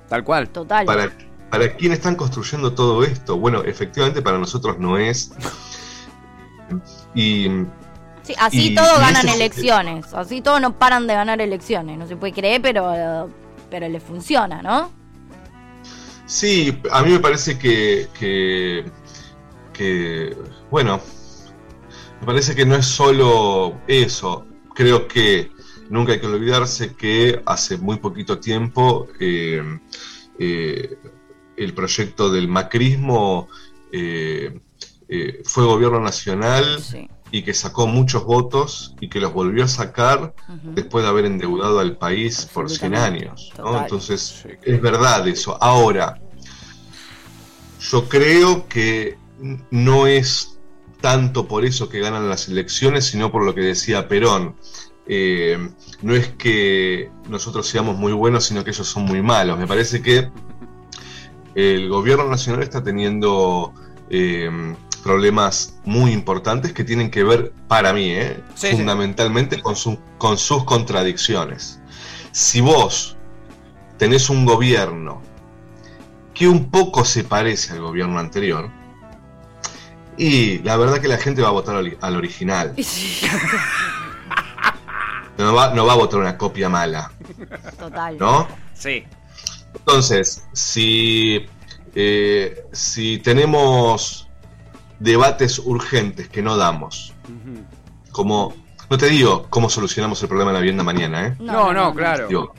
Tal 0.09 0.25
cual. 0.25 0.49
Total. 0.49 0.85
¿Para, 0.85 1.13
¿Para 1.51 1.77
quién 1.77 1.93
están 1.93 2.17
construyendo 2.17 2.75
todo 2.75 3.05
esto? 3.05 3.39
Bueno, 3.39 3.63
efectivamente 3.63 4.23
para 4.23 4.39
nosotros 4.39 4.79
no 4.79 4.99
es. 4.99 5.33
Y. 7.15 7.49
Sí, 8.23 8.35
así 8.39 8.75
todos 8.75 8.99
ganan 9.01 9.29
elecciones. 9.29 10.13
Así 10.13 10.43
todos 10.43 10.61
no 10.61 10.79
paran 10.79 11.07
de 11.07 11.15
ganar 11.15 11.41
elecciones. 11.41 11.99
No 11.99 12.07
se 12.07 12.17
puede 12.17 12.35
creer, 12.35 12.61
pero, 12.61 13.31
pero 13.71 13.89
le 13.89 14.01
funciona, 14.01 14.61
¿no? 14.61 14.93
Sí, 16.27 16.79
a 16.91 17.03
mí 17.03 17.13
me 17.13 17.21
parece 17.21 17.59
que, 17.59 18.07
que, 18.19 18.85
que, 19.73 20.37
bueno, 20.71 21.01
me 22.21 22.27
parece 22.27 22.55
que 22.55 22.67
no 22.67 22.75
es 22.75 22.85
solo 22.85 23.81
eso. 23.87 24.47
Creo 24.75 25.09
que 25.09 25.51
nunca 25.91 26.13
hay 26.13 26.21
que 26.21 26.27
olvidarse 26.27 26.95
que 26.95 27.43
hace 27.47 27.79
muy 27.79 27.97
poquito 27.97 28.39
tiempo 28.39 29.09
eh, 29.21 29.63
eh, 30.39 30.97
el 31.57 31.75
proyecto 31.75 32.31
del 32.31 32.49
macrismo 32.49 33.49
eh, 33.93 34.61
fue 35.45 35.65
gobierno 35.65 36.01
nacional 36.01 36.79
y 37.31 37.43
que 37.43 37.55
sacó 37.55 37.87
muchos 37.87 38.25
votos 38.25 38.95
y 39.01 39.09
que 39.09 39.21
los 39.21 39.33
volvió 39.33 39.65
a 39.65 39.69
sacar 39.69 40.35
después 40.63 41.05
de 41.05 41.11
haber 41.11 41.25
endeudado 41.25 41.81
al 41.81 41.97
país 41.97 42.49
por 42.53 42.71
100 42.71 42.95
años. 42.95 43.53
Entonces, 43.57 44.47
es 44.63 44.81
verdad 44.81 45.27
eso. 45.27 45.57
Ahora, 45.63 46.21
yo 47.81 48.09
creo 48.09 48.69
que 48.69 49.19
no 49.71 50.07
es 50.07 50.59
tanto 51.01 51.47
por 51.47 51.65
eso 51.65 51.89
que 51.89 52.01
ganan 52.01 52.29
las 52.29 52.49
elecciones, 52.49 53.07
sino 53.07 53.31
por 53.31 53.45
lo 53.45 53.55
que 53.55 53.63
decía 53.63 54.09
Perón. 54.09 54.57
Eh, 55.09 55.71
no 56.03 56.15
es 56.15 56.29
que 56.29 57.11
nosotros 57.29 57.67
seamos 57.67 57.97
muy 57.97 58.13
buenos, 58.13 58.45
sino 58.45 58.63
que 58.63 58.71
ellos 58.71 58.87
son 58.87 59.05
muy 59.05 59.23
malos. 59.23 59.59
Me 59.59 59.67
parece 59.67 60.03
que 60.03 60.31
el 61.55 61.89
gobierno 61.89 62.29
nacional 62.29 62.63
está 62.63 62.83
teniendo 62.83 63.73
eh, 64.11 64.75
problemas 65.03 65.79
muy 65.85 66.13
importantes 66.13 66.73
que 66.73 66.85
tienen 66.85 67.11
que 67.11 67.25
ver, 67.25 67.53
para 67.67 67.93
mí, 67.93 68.11
eh, 68.11 68.43
fundamentalmente 68.55 69.61
Con, 69.63 69.75
con 70.19 70.37
sus 70.37 70.65
contradicciones. 70.65 71.81
Si 72.31 72.61
vos 72.61 73.17
tenés 73.97 74.29
un 74.29 74.45
gobierno 74.45 75.23
que 76.35 76.47
un 76.47 76.71
poco 76.71 77.05
se 77.05 77.25
parece 77.25 77.73
al 77.73 77.81
gobierno 77.81 78.19
anterior, 78.19 78.71
y 80.19 80.59
la 80.59 80.77
verdad 80.77 81.01
que 81.01 81.09
la 81.09 81.17
gente 81.17 81.43
va 81.43 81.49
a 81.49 81.53
votar 81.53 81.77
al, 81.77 82.17
original. 82.17 82.75
No 85.39 85.55
va, 85.55 85.73
no 85.73 85.87
va 85.87 85.93
a 85.93 85.97
votar 85.97 86.19
una 86.21 86.37
copia 86.37 86.69
mala. 86.69 87.13
Total. 87.79 88.19
¿No? 88.19 88.49
Sí. 88.75 89.05
Entonces, 89.75 90.45
si, 90.53 91.47
eh, 91.95 92.65
si 92.73 93.19
tenemos 93.19 94.29
debates 94.99 95.61
urgentes 95.61 96.29
que 96.29 96.43
no 96.43 96.57
damos, 96.57 97.15
como 98.11 98.55
No 98.91 98.97
te 98.97 99.07
digo 99.07 99.47
cómo 99.51 99.69
solucionamos 99.69 100.21
el 100.23 100.29
problema 100.29 100.51
de 100.51 100.55
la 100.55 100.61
vivienda 100.61 100.83
mañana, 100.83 101.27
¿eh? 101.27 101.37
No, 101.39 101.73
no, 101.73 101.95
claro. 101.95 102.53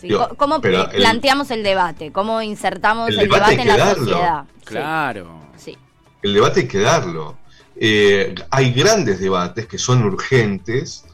Sí, 0.00 0.08
¿Cómo 0.36 0.60
planteamos 0.60 1.50
el, 1.50 1.64
debate? 1.64 2.12
¿Cómo 2.12 2.40
insertamos 2.42 3.08
el, 3.08 3.28
debate, 3.28 3.62
en 3.62 3.68
la 3.68 3.94
sociedad? 3.94 4.44
Claro. 4.64 5.40
Sí. 5.56 5.76
El 6.22 6.34
debate 6.34 6.60
hay 6.60 6.68
que 6.68 6.78
darlo. 6.78 7.38
Eh, 7.74 8.34
hay 8.50 8.72
grandes 8.72 9.18
debates 9.18 9.66
que 9.66 9.78
son 9.78 10.04
urgentes 10.04 11.04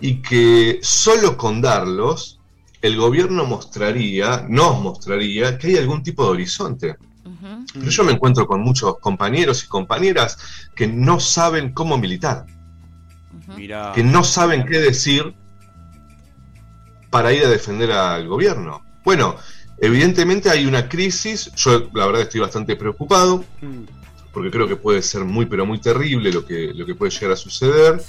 y 0.00 0.22
que 0.22 0.80
solo 0.82 1.36
con 1.36 1.60
darlos 1.60 2.38
el 2.82 2.96
gobierno 2.96 3.44
mostraría, 3.44 4.44
nos 4.48 4.80
mostraría 4.80 5.58
que 5.58 5.68
hay 5.68 5.76
algún 5.76 6.02
tipo 6.02 6.24
de 6.24 6.30
horizonte. 6.30 6.96
Pero 7.72 7.90
yo 7.90 8.04
me 8.04 8.12
encuentro 8.12 8.46
con 8.46 8.60
muchos 8.60 8.98
compañeros 8.98 9.64
y 9.64 9.68
compañeras 9.68 10.38
que 10.74 10.86
no 10.86 11.20
saben 11.20 11.72
cómo 11.72 11.96
militar, 11.98 12.46
que 13.94 14.02
no 14.02 14.24
saben 14.24 14.64
qué 14.66 14.78
decir 14.78 15.34
para 17.10 17.32
ir 17.32 17.44
a 17.44 17.48
defender 17.48 17.92
al 17.92 18.26
gobierno. 18.28 18.82
Bueno, 19.04 19.36
evidentemente 19.78 20.50
hay 20.50 20.66
una 20.66 20.88
crisis, 20.88 21.50
yo 21.56 21.90
la 21.94 22.06
verdad 22.06 22.22
estoy 22.22 22.40
bastante 22.40 22.76
preocupado, 22.76 23.44
mm. 23.60 23.99
Porque 24.32 24.50
creo 24.50 24.68
que 24.68 24.76
puede 24.76 25.02
ser 25.02 25.24
muy, 25.24 25.46
pero 25.46 25.66
muy 25.66 25.80
terrible 25.80 26.32
lo 26.32 26.44
que, 26.44 26.72
lo 26.74 26.86
que 26.86 26.94
puede 26.94 27.10
llegar 27.10 27.32
a 27.32 27.36
suceder, 27.36 28.00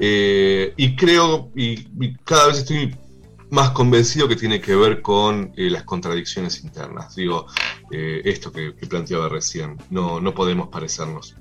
eh, 0.00 0.72
y 0.76 0.96
creo, 0.96 1.50
y 1.54 2.14
cada 2.24 2.48
vez 2.48 2.58
estoy 2.58 2.94
más 3.50 3.70
convencido 3.70 4.28
que 4.28 4.36
tiene 4.36 4.60
que 4.60 4.74
ver 4.74 5.00
con 5.00 5.52
eh, 5.56 5.70
las 5.70 5.84
contradicciones 5.84 6.62
internas. 6.62 7.14
Digo, 7.14 7.46
eh, 7.90 8.22
esto 8.24 8.52
que, 8.52 8.72
planteaba 8.88 9.28
recién, 9.28 9.76
no, 9.90 10.20
no 10.20 10.34
podemos 10.34 10.68
parecernos. 10.68 11.34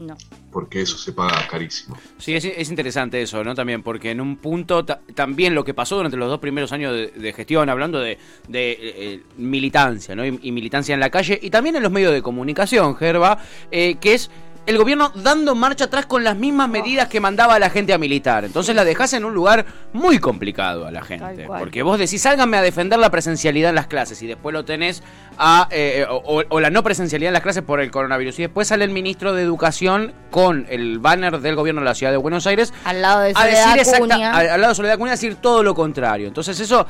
No. 0.00 0.16
Porque 0.50 0.80
eso 0.80 0.96
se 0.96 1.12
paga 1.12 1.46
carísimo. 1.46 1.96
Sí, 2.18 2.34
es, 2.34 2.70
interesante 2.70 3.20
eso, 3.20 3.44
¿no? 3.44 3.54
También, 3.54 3.82
porque 3.82 4.10
en 4.10 4.20
un 4.20 4.38
punto 4.38 4.84
también 4.84 5.54
lo 5.54 5.62
que 5.62 5.74
pasó 5.74 5.96
durante 5.96 6.16
los 6.16 6.28
dos 6.28 6.40
primeros 6.40 6.72
años 6.72 6.94
de, 6.94 7.32
gestión, 7.34 7.68
hablando 7.68 8.00
de, 8.00 8.18
eh, 8.50 9.22
militancia, 9.36 10.16
¿no? 10.16 10.24
Y, 10.24 10.52
militancia 10.52 10.94
en 10.94 11.00
la 11.00 11.10
calle 11.10 11.38
y 11.40 11.50
también 11.50 11.76
en 11.76 11.82
los 11.82 11.92
medios 11.92 12.12
de 12.12 12.22
comunicación, 12.22 12.96
Gerba, 12.96 13.38
que 13.70 13.98
es 14.02 14.30
el 14.66 14.78
gobierno 14.78 15.10
dando 15.14 15.54
marcha 15.54 15.86
atrás 15.86 16.06
con 16.06 16.22
las 16.22 16.36
mismas 16.36 16.68
medidas 16.68 17.08
que 17.08 17.20
mandaba 17.20 17.54
a 17.54 17.58
la 17.58 17.70
gente 17.70 17.92
a 17.92 17.98
militar. 17.98 18.44
Entonces 18.44 18.74
la 18.74 18.84
dejas 18.84 19.12
en 19.12 19.24
un 19.24 19.34
lugar 19.34 19.64
muy 19.92 20.18
complicado 20.18 20.86
a 20.86 20.90
la 20.90 21.02
gente. 21.02 21.46
Porque 21.46 21.82
vos 21.82 21.98
decís, 21.98 22.22
sálganme 22.22 22.56
a 22.56 22.62
defender 22.62 22.98
la 22.98 23.10
presencialidad 23.10 23.70
en 23.70 23.76
las 23.76 23.86
clases 23.86 24.22
y 24.22 24.26
después 24.26 24.52
lo 24.52 24.64
tenés 24.64 25.02
a. 25.38 25.68
Eh, 25.70 26.06
o, 26.08 26.60
la 26.60 26.70
no 26.70 26.82
presencialidad 26.82 27.28
en 27.28 27.34
las 27.34 27.42
clases 27.42 27.62
por 27.62 27.80
el 27.80 27.90
coronavirus. 27.90 28.38
Y 28.38 28.42
después 28.42 28.68
sale 28.68 28.84
el 28.84 28.90
ministro 28.90 29.32
de 29.32 29.42
Educación 29.42 30.12
con 30.30 30.66
el 30.68 30.98
banner 30.98 31.40
del 31.40 31.56
gobierno 31.56 31.80
de 31.80 31.86
la 31.86 31.94
ciudad 31.94 32.12
de 32.12 32.18
Buenos 32.18 32.46
Aires. 32.46 32.72
Al 32.84 33.02
lado 33.02 33.20
de 33.20 33.34
Soledad 33.34 34.22
a 34.22 34.38
al, 34.38 34.60
lado 34.60 34.68
de 34.68 34.74
Soledad 34.74 34.98
Cunha 34.98 35.12
a 35.12 35.14
decir 35.14 35.36
todo 35.36 35.62
lo 35.62 35.74
contrario. 35.74 36.28
Entonces 36.28 36.60
eso 36.60 36.86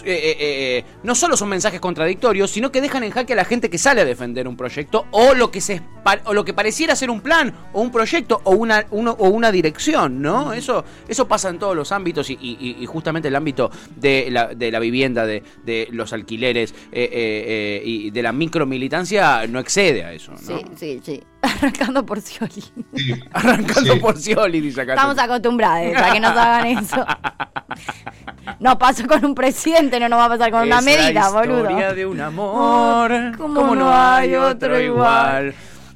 eh, 0.00 0.12
eh, 0.12 0.36
eh, 0.38 0.84
no 1.02 1.14
solo 1.14 1.36
son 1.36 1.48
mensajes 1.48 1.80
contradictorios, 1.80 2.50
sino 2.50 2.72
que 2.72 2.80
dejan 2.80 3.04
en 3.04 3.10
jaque 3.10 3.34
a 3.34 3.36
la 3.36 3.44
gente 3.44 3.68
que 3.70 3.78
sale 3.78 4.00
a 4.00 4.04
defender 4.04 4.48
un 4.48 4.56
proyecto 4.56 5.06
o 5.10 5.34
lo 5.34 5.50
que 5.50 5.60
se 5.60 5.82
o 6.24 6.34
lo 6.34 6.44
que 6.44 6.52
pareciera 6.52 6.96
ser 6.96 7.10
un 7.10 7.20
plan 7.20 7.54
o 7.72 7.80
un 7.80 7.92
proyecto 7.92 8.40
o 8.44 8.52
una 8.52 8.84
o 8.90 9.28
una 9.28 9.52
dirección, 9.52 10.20
¿no? 10.20 10.52
Eso 10.52 10.84
eso 11.06 11.28
pasa 11.28 11.48
en 11.48 11.58
todos 11.58 11.76
los 11.76 11.92
ámbitos 11.92 12.28
y, 12.30 12.84
justamente 12.86 13.28
el 13.28 13.36
ámbito 13.36 13.70
de 13.96 14.28
la, 14.30 14.48
de 14.48 14.70
la 14.70 14.78
vivienda, 14.80 15.26
de, 15.26 15.42
de 15.64 15.88
los 15.92 16.12
alquileres 16.12 16.74
y 16.92 18.10
de 18.10 18.22
la 18.22 18.32
micromilitancia 18.32 19.46
no 19.46 19.60
excede 19.60 20.04
a 20.04 20.12
eso, 20.12 20.32
¿no? 20.32 20.38
Sí, 20.38 20.64
sí, 20.76 21.00
sí. 21.04 21.22
Arrancando 21.42 22.06
por 22.06 22.20
Scioli. 22.20 22.64
Arrancando 23.32 23.98
por 24.00 24.16
Scioli, 24.18 24.60
dice 24.60 24.82
acá. 24.82 24.94
Estamos 24.94 25.18
acostumbrados 25.18 25.96
a 25.96 26.12
que 26.12 26.20
nos 26.20 26.30
hagan 26.30 26.66
eso. 26.66 27.06
No 28.62 28.78
pasó 28.78 29.08
con 29.08 29.24
un 29.24 29.34
presidente, 29.34 29.98
no 29.98 30.08
nos 30.08 30.20
va 30.20 30.26
a 30.26 30.28
pasar 30.28 30.52
con 30.52 30.62
una 30.62 30.80
medida, 30.80 31.30
boludo. 31.30 31.64
La 31.64 31.70
historia 31.70 31.94
de 31.94 32.06
un 32.06 32.20
amor, 32.20 33.36
como, 33.36 33.74
no 33.74 33.92
hay 33.92 34.36
otro 34.36 34.78
igual. 34.78 35.52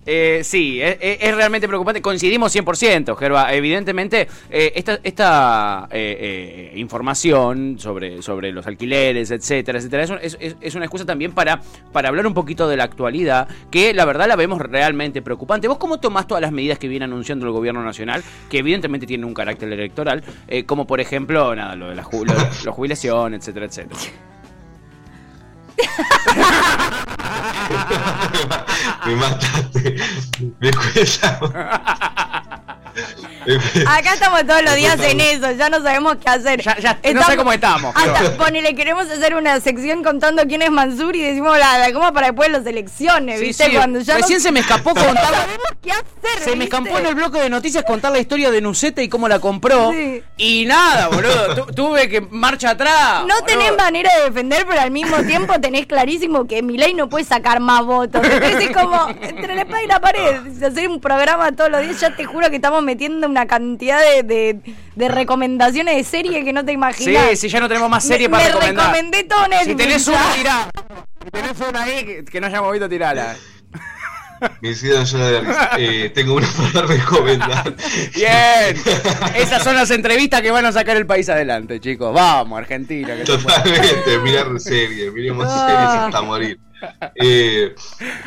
Eh, 0.07 0.43
sí, 0.45 0.81
es, 0.81 1.35
realmente 1.35 1.67
preocupante. 1.67 2.01
Coincidimos 2.01 2.55
100%, 2.55 3.17
Gerba. 3.17 3.53
Evidentemente, 3.53 4.29
eh, 4.49 4.73
esta, 4.77 5.01
esta 5.03 5.89
eh, 5.91 6.73
información 6.77 7.79
sobre, 7.81 8.23
sobre 8.23 8.53
los 8.53 8.67
alquileres, 8.69 9.33
etcétera, 9.33 9.79
etcétera, 9.79 10.05
es, 10.23 10.39
es, 10.41 10.75
una 10.77 10.85
excusa 10.85 11.05
también 11.05 11.33
para, 11.33 11.61
para 11.93 12.09
hablar 12.09 12.27
un 12.27 12.35
poquito 12.35 12.69
de 12.69 12.77
la 12.77 12.85
actualidad, 12.85 13.49
que 13.71 13.93
la 13.93 14.05
verdad 14.05 14.29
la 14.29 14.37
vemos 14.37 14.61
realmente 14.61 15.23
preocupante. 15.23 15.67
¿Vos 15.67 15.79
cómo 15.79 15.99
tomás 15.99 16.29
todas 16.29 16.41
las 16.41 16.53
medidas 16.53 16.79
que 16.79 16.87
viene 16.87 17.05
anunciando 17.05 17.47
el 17.47 17.53
gobierno 17.53 17.83
nacional, 17.83 18.23
que 18.49 18.59
evidentemente 18.59 19.07
tienen 19.07 19.25
un 19.25 19.35
carácter 19.35 19.73
electoral, 19.73 20.23
como 20.67 20.87
por 20.87 21.01
ejemplo, 21.01 21.55
nada, 21.57 21.75
lo 21.75 21.89
de 21.89 21.97
la, 21.97 22.05
jubilación, 22.05 23.35
etcétera, 23.35 23.67
etcétera? 23.67 24.01
me 29.07 29.17
mataste. 29.17 29.97
Me 30.61 30.71
cuesta. 30.73 31.39
Acá 33.87 34.15
estamos 34.15 34.45
todos 34.47 34.63
los 34.63 34.75
días 34.75 34.99
en 35.01 35.21
eso, 35.21 35.53
ya 35.53 35.71
no 35.71 35.83
sabemos 35.83 36.17
qué 36.17 36.29
hacer. 36.29 36.63
Ya, 36.63 36.99
no 37.15 37.23
sé 37.23 37.37
cómo 37.37 37.53
estamos. 37.53 37.95
Hasta, 37.95 38.37
ponele, 38.37 38.75
queremos 38.75 39.09
hacer 39.09 39.35
una 39.35 39.61
sección 39.61 40.03
contando 40.03 40.43
quién 40.47 40.63
es 40.63 40.71
Mansur 40.71 41.15
y 41.15 41.23
decimos 41.23 41.57
la, 41.59 41.91
cómo 41.93 42.13
para 42.13 42.29
después 42.29 42.51
las 42.51 42.67
elecciones, 42.67 43.41
¿viste? 43.41 43.71
Cuando 43.73 44.01
ya 44.01 44.17
Recién 44.17 44.41
se 44.41 44.51
me 44.51 44.61
escapó 44.61 44.91
contar. 44.95 45.47
qué 45.83 45.93
hacer. 45.93 46.43
Se 46.43 46.57
me 46.57 46.65
escapó 46.65 46.99
en 46.99 47.07
el 47.07 47.15
bloque 47.15 47.39
de 47.39 47.51
noticias 47.51 47.85
contar 47.85 48.13
la 48.13 48.19
historia 48.19 48.51
de 48.51 48.61
Nuceta 48.61 49.03
y 49.03 49.09
cómo 49.09 49.29
la 49.29 49.39
compró. 49.39 49.93
Y 50.37 50.65
nada, 50.67 51.09
boludo. 51.09 51.67
tuve 51.67 52.09
que 52.09 52.21
marcha 52.21 52.71
atrás. 52.71 53.25
No 53.27 53.43
tenés 53.45 53.77
manera 53.77 54.11
de 54.19 54.25
defender, 54.25 54.67
pero 54.69 54.81
al 54.81 54.91
mismo 54.91 55.19
tiempo 55.23 55.61
tenés 55.61 55.87
clarísimo 55.87 56.47
que 56.47 56.63
Milei 56.63 56.95
no 56.95 57.09
puede 57.09 57.25
sacar 57.25 57.61
más 57.61 57.85
votos. 57.85 58.23
Entonces 58.25 58.71
es 58.71 58.77
como 58.77 58.96
entre 59.21 59.55
la 59.55 59.63
espada 59.63 59.83
y 59.83 59.87
la 59.87 60.01
pared. 60.01 60.63
Hacer 60.63 60.89
un 60.89 61.01
programa 61.01 61.53
todos 61.53 61.71
los 61.71 61.83
días, 61.83 62.01
ya 62.01 62.15
te 62.15 62.25
juro 62.25 62.49
que 62.51 62.57
estamos 62.57 62.83
metiendo 62.83 63.27
una 63.27 63.47
cantidad 63.47 64.01
de, 64.01 64.61
de, 64.95 65.09
recomendaciones 65.09 65.97
de 65.97 66.05
serie 66.05 66.45
que 66.45 66.53
no 66.53 66.65
te 66.65 66.73
imaginas. 66.73 67.31
Sí, 67.31 67.37
sí, 67.37 67.49
ya 67.49 67.61
no 67.61 67.69
tenemos 67.69 67.89
más 67.89 68.05
serie 68.05 68.29
para 68.29 68.45
me 68.45 68.61
recomendé 68.61 69.25
todo 69.25 69.47
Netflix. 69.49 69.67
Si 69.69 69.77
tenés 69.77 70.09
una, 70.09 70.33
tirá. 70.35 70.71
Si 71.25 71.31
tenés 71.31 71.61
una 71.69 71.83
ahí 71.83 72.25
que, 72.25 72.41
no 72.41 72.47
haya 72.47 72.61
movido, 72.61 72.89
tirala. 72.89 73.37
Me 74.61 74.71
hicieron 74.71 75.07
eh, 75.79 76.11
tengo 76.15 76.35
una 76.35 76.47
para 76.73 76.87
recomendar. 76.87 77.75
Bien. 78.15 78.77
Esas 79.35 79.65
son 79.65 79.75
las 79.75 79.91
entrevistas 79.91 80.43
que 80.43 80.51
van 80.51 80.67
a 80.67 80.73
sacar 80.73 80.97
el 80.97 81.07
país 81.07 81.29
adelante, 81.31 81.81
chicos. 81.81 82.13
Vamos, 82.13 82.59
Argentina. 82.59 83.15
Totalmente, 83.25 84.19
mirar 84.23 84.49
series, 84.61 85.13
miremos 85.13 85.51
series 85.51 85.79
hasta 85.79 86.23
morir. 86.23 86.59
Eh, 87.15 87.75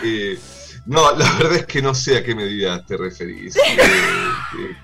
eh, 0.03 0.39
no, 0.85 1.15
la 1.17 1.31
verdad 1.33 1.55
es 1.55 1.65
que 1.65 1.81
no 1.81 1.93
sé 1.93 2.17
a 2.17 2.23
qué 2.23 2.35
medida 2.35 2.85
te 2.85 2.97
referís. 2.97 3.55
Eh, 4.57 4.75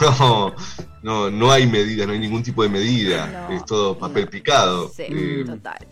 no, 0.00 0.56
no, 1.02 1.30
no 1.30 1.52
hay 1.52 1.64
medida, 1.66 2.04
no 2.04 2.12
hay 2.12 2.18
ningún 2.18 2.42
tipo 2.42 2.64
de 2.64 2.68
medida. 2.68 3.48
es 3.52 3.64
todo 3.64 3.96
papel 3.96 4.26
picado. 4.26 4.90
Sí, 4.92 5.04
eh, 5.06 5.44
total. 5.46 5.86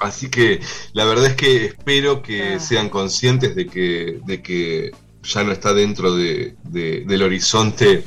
Así 0.00 0.30
que 0.30 0.60
la 0.94 1.04
verdad 1.04 1.26
es 1.26 1.34
que 1.34 1.66
espero 1.66 2.22
que 2.22 2.54
ah. 2.54 2.60
sean 2.60 2.88
conscientes 2.88 3.54
de 3.54 3.66
que, 3.66 4.20
de 4.24 4.42
que 4.42 4.92
ya 5.22 5.44
no 5.44 5.52
está 5.52 5.74
dentro 5.74 6.14
de, 6.14 6.56
del 6.64 7.22
horizonte 7.22 8.04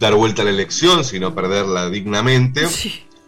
dar 0.00 0.14
vuelta 0.14 0.42
a 0.42 0.44
la 0.46 0.50
elección, 0.50 1.04
sino 1.04 1.34
perderla 1.34 1.90
dignamente. 1.90 2.66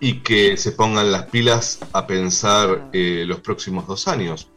Y 0.03 0.21
que 0.21 0.57
se 0.57 0.73
pongan 0.73 1.13
las 1.13 1.27
pilas 1.27 1.81
a 1.93 2.07
pensar 2.07 2.85
ah. 2.85 2.91
eh, 2.95 3.25
los 3.27 3.41
próximos 3.41 3.87
dos 3.87 4.09
años. 4.09 4.49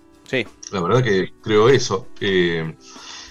La 0.72 0.82
verdad 0.82 1.04
que 1.04 1.34
creo 1.42 1.70
eso. 1.70 2.08
Eh, 2.20 2.76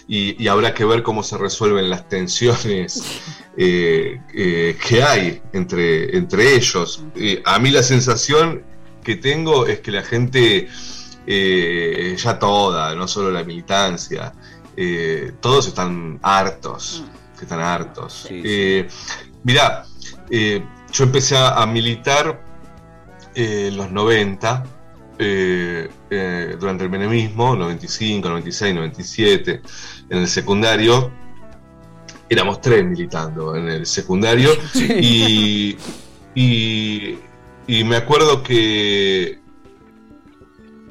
y, 0.09 0.47
habrá 0.49 0.75
que 0.75 0.85
ver 0.85 1.03
cómo 1.03 1.23
se 1.23 1.39
resuelven 1.39 1.89
las 1.89 2.09
tensiones 2.09 3.03
eh, 3.57 4.21
eh, 4.35 4.77
que 4.87 5.03
hay 5.03 5.43
entre, 5.53 6.17
entre 6.17 6.55
ellos. 6.55 7.05
a 7.45 7.59
mí 7.59 7.71
la 7.71 7.83
sensación 7.83 8.63
que 9.03 9.17
tengo 9.17 9.67
es 9.67 9.81
que 9.81 9.91
la 9.91 10.03
gente, 10.03 10.69
ya 11.27 12.39
toda, 12.39 12.95
no 12.95 13.09
solo 13.09 13.31
la 13.31 13.43
militancia, 13.43 14.33
todos 15.41 15.69
están 15.69 16.21
hartos, 16.23 17.05
mm. 17.05 17.43
están 17.43 17.61
hartos. 17.61 18.29
mirá, 19.43 19.85
yo 20.31 21.05
empecé 21.05 21.37
a, 21.37 21.55
a 21.55 21.67
militar 21.67 22.45
en 23.35 23.77
los 23.77 23.91
90 23.91 24.82
eh, 25.19 25.89
eh, 26.11 26.57
durante 26.59 26.85
el 26.85 26.91
menemismo, 26.91 27.55
95, 27.55 28.29
96, 28.29 28.75
97, 28.75 29.63
en 30.11 30.19
el 30.19 30.29
secundario, 30.29 31.11
éramos 32.29 32.61
tres 32.61 32.85
militando 32.85 33.55
en 33.55 33.69
el 33.69 33.87
secundario 33.87 34.51
y, 34.75 35.77
y, 36.35 37.85
me 37.85 37.97
acuerdo 37.97 38.43
que, 38.43 39.39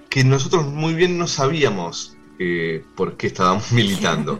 que 0.09 0.23
nosotros 0.23 0.67
muy 0.67 0.93
bien 0.93 1.17
no 1.17 1.27
sabíamos 1.27 2.15
eh, 2.37 2.83
por 2.95 3.17
qué 3.17 3.27
estábamos 3.27 3.71
militando. 3.71 4.39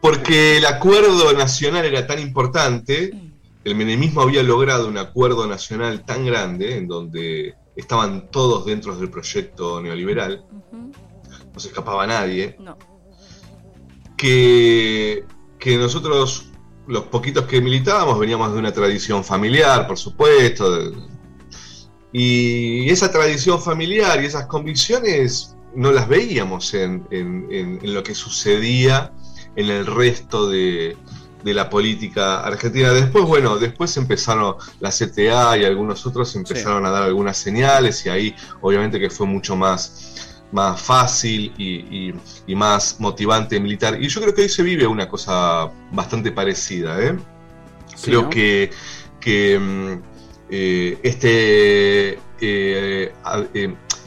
Porque 0.00 0.58
el 0.58 0.66
acuerdo 0.66 1.32
nacional 1.32 1.86
era 1.86 2.06
tan 2.06 2.18
importante, 2.18 3.12
el 3.64 3.74
menemismo 3.74 4.20
había 4.20 4.42
logrado 4.42 4.88
un 4.88 4.98
acuerdo 4.98 5.46
nacional 5.46 6.04
tan 6.04 6.26
grande, 6.26 6.76
en 6.76 6.88
donde 6.88 7.54
estaban 7.76 8.30
todos 8.30 8.66
dentro 8.66 8.96
del 8.96 9.10
proyecto 9.10 9.80
neoliberal, 9.80 10.44
no 11.52 11.60
se 11.60 11.68
escapaba 11.68 12.06
nadie, 12.06 12.56
que, 14.16 15.24
que 15.58 15.76
nosotros, 15.78 16.50
los 16.86 17.04
poquitos 17.04 17.46
que 17.46 17.60
militábamos, 17.60 18.18
veníamos 18.18 18.52
de 18.52 18.58
una 18.58 18.72
tradición 18.72 19.24
familiar, 19.24 19.86
por 19.86 19.98
supuesto, 19.98 20.92
y 22.12 22.90
esa 22.90 23.10
tradición 23.10 23.60
familiar 23.60 24.22
y 24.22 24.26
esas 24.26 24.46
convicciones 24.46 25.56
no 25.74 25.92
las 25.92 26.08
veíamos 26.08 26.74
en, 26.74 27.78
lo 27.82 28.02
que 28.02 28.14
sucedía 28.14 29.12
en 29.56 29.70
el 29.70 29.86
resto 29.86 30.48
de, 30.48 30.96
la 31.44 31.68
política 31.68 32.40
argentina. 32.40 32.90
Después, 32.92 33.24
bueno, 33.24 33.58
después 33.58 33.96
empezaron 33.96 34.56
la 34.80 34.90
CTA 34.90 35.58
y 35.58 35.64
algunos 35.64 36.06
otros 36.06 36.34
empezaron 36.36 36.86
a 36.86 36.90
dar 36.90 37.02
algunas 37.04 37.36
señales 37.36 38.04
y 38.06 38.08
ahí 38.08 38.36
obviamente 38.60 39.00
que 39.00 39.10
fue 39.10 39.26
mucho 39.26 39.56
más, 39.56 40.44
más 40.52 40.80
fácil 40.80 41.52
y, 41.58 42.14
más 42.54 43.00
motivante 43.00 43.58
militar. 43.58 44.00
Y 44.00 44.08
yo 44.08 44.20
creo 44.20 44.34
que 44.34 44.42
ahí 44.42 44.48
se 44.48 44.62
vive 44.62 44.86
una 44.86 45.08
cosa 45.08 45.70
bastante 45.90 46.30
parecida. 46.30 47.02
¿eh? 47.02 47.16
creo 48.02 48.28
que, 48.30 48.70
que 49.20 49.58
mm, 49.58 50.02
eh, 50.50 50.98
este 51.02 52.18
eh, 52.40 53.12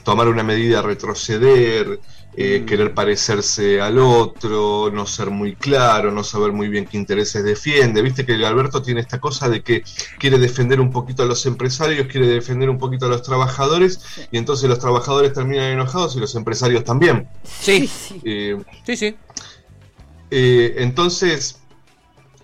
tomar 0.03 0.27
una 0.27 0.43
medida, 0.43 0.81
retroceder, 0.81 1.99
mm. 2.37 2.65
querer 2.65 2.93
parecerse 2.93 3.79
al 3.81 3.97
otro, 3.97 4.91
no 4.91 5.05
ser 5.05 5.29
muy 5.29 5.55
claro, 5.55 6.11
no 6.11 6.23
saber 6.23 6.51
muy 6.51 6.67
bien 6.67 6.85
qué 6.85 6.97
intereses 6.97 7.43
defiende. 7.43 8.01
Viste 8.01 8.25
que 8.25 8.33
Alberto 8.45 8.81
tiene 8.81 9.01
esta 9.01 9.19
cosa 9.19 9.49
de 9.49 9.61
que 9.61 9.83
quiere 10.19 10.37
defender 10.37 10.79
un 10.79 10.91
poquito 10.91 11.23
a 11.23 11.25
los 11.25 11.45
empresarios, 11.45 12.07
quiere 12.07 12.27
defender 12.27 12.69
un 12.69 12.77
poquito 12.77 13.05
a 13.05 13.09
los 13.09 13.23
trabajadores, 13.23 13.99
y 14.31 14.37
entonces 14.37 14.69
los 14.69 14.79
trabajadores 14.79 15.33
terminan 15.33 15.71
enojados 15.71 16.15
y 16.15 16.19
los 16.19 16.35
empresarios 16.35 16.83
también. 16.83 17.27
Sí, 17.43 17.87
sí, 17.87 18.95
sí. 18.95 19.15
entonces, 20.29 21.59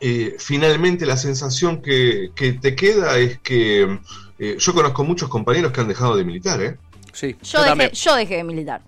eh, 0.04 0.36
finalmente 0.40 1.06
la 1.06 1.16
sensación 1.16 1.80
que, 1.82 2.32
te 2.36 2.76
queda 2.76 3.20
es 3.20 3.40
que 3.40 4.00
eh, 4.40 4.56
yo 4.58 4.74
conozco 4.74 5.04
muchos 5.04 5.30
compañeros 5.30 5.72
que 5.72 5.82
han 5.82 5.88
dejado 5.88 6.16
de 6.16 6.24
militar, 6.24 6.60
¿eh? 6.60 6.78
Sí, 7.14 7.36
yo, 7.44 7.62
dejé, 7.62 7.92
yo 7.94 8.16
dejé 8.16 8.38
de 8.38 8.44
militar. 8.44 8.82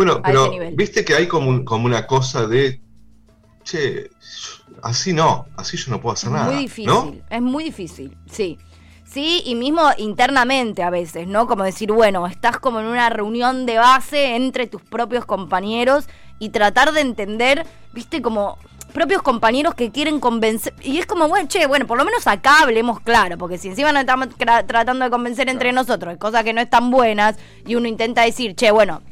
Bueno, 0.00 0.22
pero 0.22 0.50
viste 0.72 1.04
que 1.04 1.14
hay 1.14 1.28
como, 1.28 1.62
como 1.62 1.84
una 1.84 2.06
cosa 2.06 2.46
de, 2.46 2.80
che, 3.64 4.08
así 4.82 5.12
no, 5.12 5.44
así 5.58 5.76
yo 5.76 5.90
no 5.90 6.00
puedo 6.00 6.14
hacer 6.14 6.30
nada. 6.30 6.46
Muy 6.46 6.62
difícil, 6.62 7.22
es 7.28 7.42
muy 7.42 7.64
difícil, 7.64 8.16
sí. 8.24 8.56
Sí, 9.04 9.42
y 9.44 9.56
mismo 9.56 9.82
internamente 9.98 10.82
a 10.82 10.88
veces, 10.88 11.26
¿no? 11.26 11.46
Como 11.46 11.64
decir, 11.64 11.92
bueno, 11.92 12.26
estás 12.26 12.58
como 12.58 12.80
en 12.80 12.86
una 12.86 13.10
reunión 13.10 13.66
de 13.66 13.76
base 13.76 14.36
entre 14.36 14.66
tus 14.66 14.80
propios 14.80 15.26
compañeros 15.26 16.06
y 16.38 16.48
tratar 16.48 16.92
de 16.92 17.02
entender, 17.02 17.66
viste, 17.92 18.22
como 18.22 18.56
propios 18.94 19.20
compañeros 19.20 19.74
que 19.74 19.90
quieren 19.90 20.18
convencer. 20.18 20.72
Y 20.80 20.96
es 20.96 21.04
como, 21.04 21.28
bueno, 21.28 21.46
che, 21.46 21.66
bueno, 21.66 21.86
por 21.86 21.98
lo 21.98 22.06
menos 22.06 22.26
acá 22.26 22.62
hablemos 22.62 23.00
claro, 23.00 23.36
porque 23.36 23.58
si 23.58 23.68
encima 23.68 23.92
nos 23.92 24.00
estamos 24.00 24.28
tratando 24.66 25.04
de 25.04 25.10
convencer 25.10 25.50
entre 25.50 25.72
nosotros, 25.74 26.16
cosas 26.16 26.42
que 26.42 26.54
no 26.54 26.62
están 26.62 26.90
buenas, 26.90 27.36
y 27.66 27.74
uno 27.74 27.86
intenta 27.86 28.22
decir, 28.22 28.54
che, 28.54 28.70
bueno, 28.70 29.02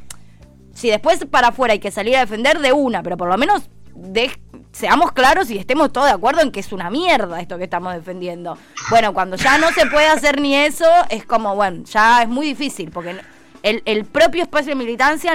si 0.79 0.89
después 0.89 1.25
para 1.25 1.49
afuera 1.49 1.73
hay 1.73 1.79
que 1.79 1.91
salir 1.91 2.15
a 2.15 2.21
defender 2.21 2.59
de 2.59 2.71
una, 2.71 3.03
pero 3.03 3.17
por 3.17 3.27
lo 3.27 3.37
menos 3.37 3.69
de, 3.93 4.31
seamos 4.71 5.11
claros 5.11 5.51
y 5.51 5.57
estemos 5.57 5.91
todos 5.91 6.07
de 6.07 6.13
acuerdo 6.13 6.39
en 6.39 6.53
que 6.53 6.61
es 6.61 6.71
una 6.71 6.89
mierda 6.89 7.41
esto 7.41 7.57
que 7.57 7.65
estamos 7.65 7.93
defendiendo. 7.93 8.57
Bueno, 8.89 9.13
cuando 9.13 9.35
ya 9.35 9.57
no 9.57 9.73
se 9.73 9.87
puede 9.87 10.07
hacer 10.07 10.39
ni 10.39 10.55
eso, 10.55 10.85
es 11.09 11.25
como, 11.25 11.53
bueno, 11.53 11.83
ya 11.83 12.21
es 12.21 12.29
muy 12.29 12.47
difícil, 12.47 12.91
porque 12.91 13.17
el, 13.61 13.81
el 13.83 14.05
propio 14.05 14.41
espacio 14.41 14.69
de 14.69 14.75
militancia 14.75 15.33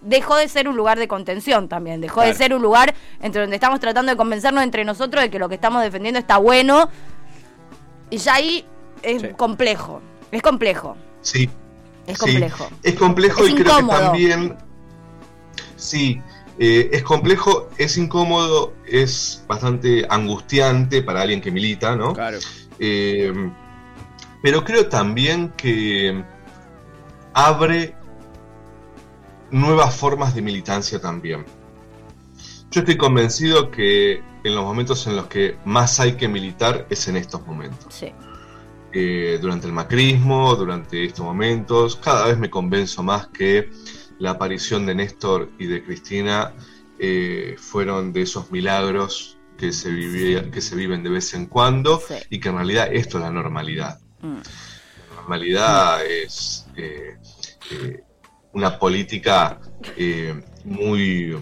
dejó 0.00 0.36
de 0.36 0.48
ser 0.48 0.66
un 0.66 0.76
lugar 0.78 0.98
de 0.98 1.08
contención 1.08 1.68
también, 1.68 2.00
dejó 2.00 2.22
de 2.22 2.32
ser 2.32 2.54
un 2.54 2.62
lugar 2.62 2.94
entre 3.20 3.42
donde 3.42 3.56
estamos 3.56 3.80
tratando 3.80 4.12
de 4.12 4.16
convencernos 4.16 4.64
entre 4.64 4.82
nosotros 4.86 5.22
de 5.22 5.28
que 5.28 5.38
lo 5.38 5.50
que 5.50 5.56
estamos 5.56 5.82
defendiendo 5.82 6.18
está 6.18 6.38
bueno. 6.38 6.88
Y 8.08 8.16
ya 8.16 8.36
ahí 8.36 8.64
es 9.02 9.22
complejo, 9.36 10.00
es 10.32 10.40
complejo. 10.40 10.96
Sí. 11.20 11.50
Es 12.06 12.16
complejo. 12.16 12.70
Es 12.82 12.94
complejo 12.94 13.46
y 13.46 13.54
creo 13.56 13.76
que 13.76 13.84
también... 13.84 14.65
Sí, 15.86 16.20
eh, 16.58 16.90
es 16.92 17.04
complejo, 17.04 17.70
es 17.78 17.96
incómodo, 17.96 18.74
es 18.84 19.44
bastante 19.46 20.04
angustiante 20.10 21.00
para 21.00 21.20
alguien 21.20 21.40
que 21.40 21.52
milita, 21.52 21.94
¿no? 21.94 22.12
Claro. 22.12 22.38
Eh, 22.80 23.32
pero 24.42 24.64
creo 24.64 24.88
también 24.88 25.50
que 25.56 26.24
abre 27.34 27.94
nuevas 29.52 29.94
formas 29.94 30.34
de 30.34 30.42
militancia 30.42 31.00
también. 31.00 31.44
Yo 32.72 32.80
estoy 32.80 32.96
convencido 32.96 33.70
que 33.70 34.22
en 34.42 34.54
los 34.54 34.64
momentos 34.64 35.06
en 35.06 35.14
los 35.14 35.26
que 35.28 35.56
más 35.64 36.00
hay 36.00 36.14
que 36.14 36.26
militar 36.26 36.86
es 36.90 37.06
en 37.06 37.16
estos 37.16 37.46
momentos. 37.46 37.94
Sí. 37.94 38.12
Eh, 38.92 39.38
durante 39.40 39.68
el 39.68 39.72
macrismo, 39.72 40.56
durante 40.56 41.04
estos 41.04 41.24
momentos, 41.24 41.94
cada 41.96 42.26
vez 42.26 42.38
me 42.38 42.50
convenzo 42.50 43.04
más 43.04 43.28
que 43.28 43.70
la 44.18 44.32
aparición 44.32 44.86
de 44.86 44.94
Néstor 44.94 45.50
y 45.58 45.66
de 45.66 45.84
Cristina 45.84 46.52
eh, 46.98 47.56
fueron 47.58 48.12
de 48.12 48.22
esos 48.22 48.50
milagros 48.50 49.38
que 49.58 49.72
se, 49.72 49.90
que 50.52 50.60
se 50.60 50.76
viven 50.76 51.02
de 51.02 51.10
vez 51.10 51.34
en 51.34 51.46
cuando 51.46 52.02
y 52.30 52.40
que 52.40 52.48
en 52.48 52.56
realidad 52.56 52.88
esto 52.92 53.18
es 53.18 53.24
la 53.24 53.30
normalidad. 53.30 54.00
Mm. 54.20 54.36
La 55.10 55.16
normalidad 55.16 56.04
es 56.04 56.66
eh, 56.76 57.16
una 58.52 58.78
política 58.78 59.60
eh, 59.96 60.34
muy, 60.64 61.36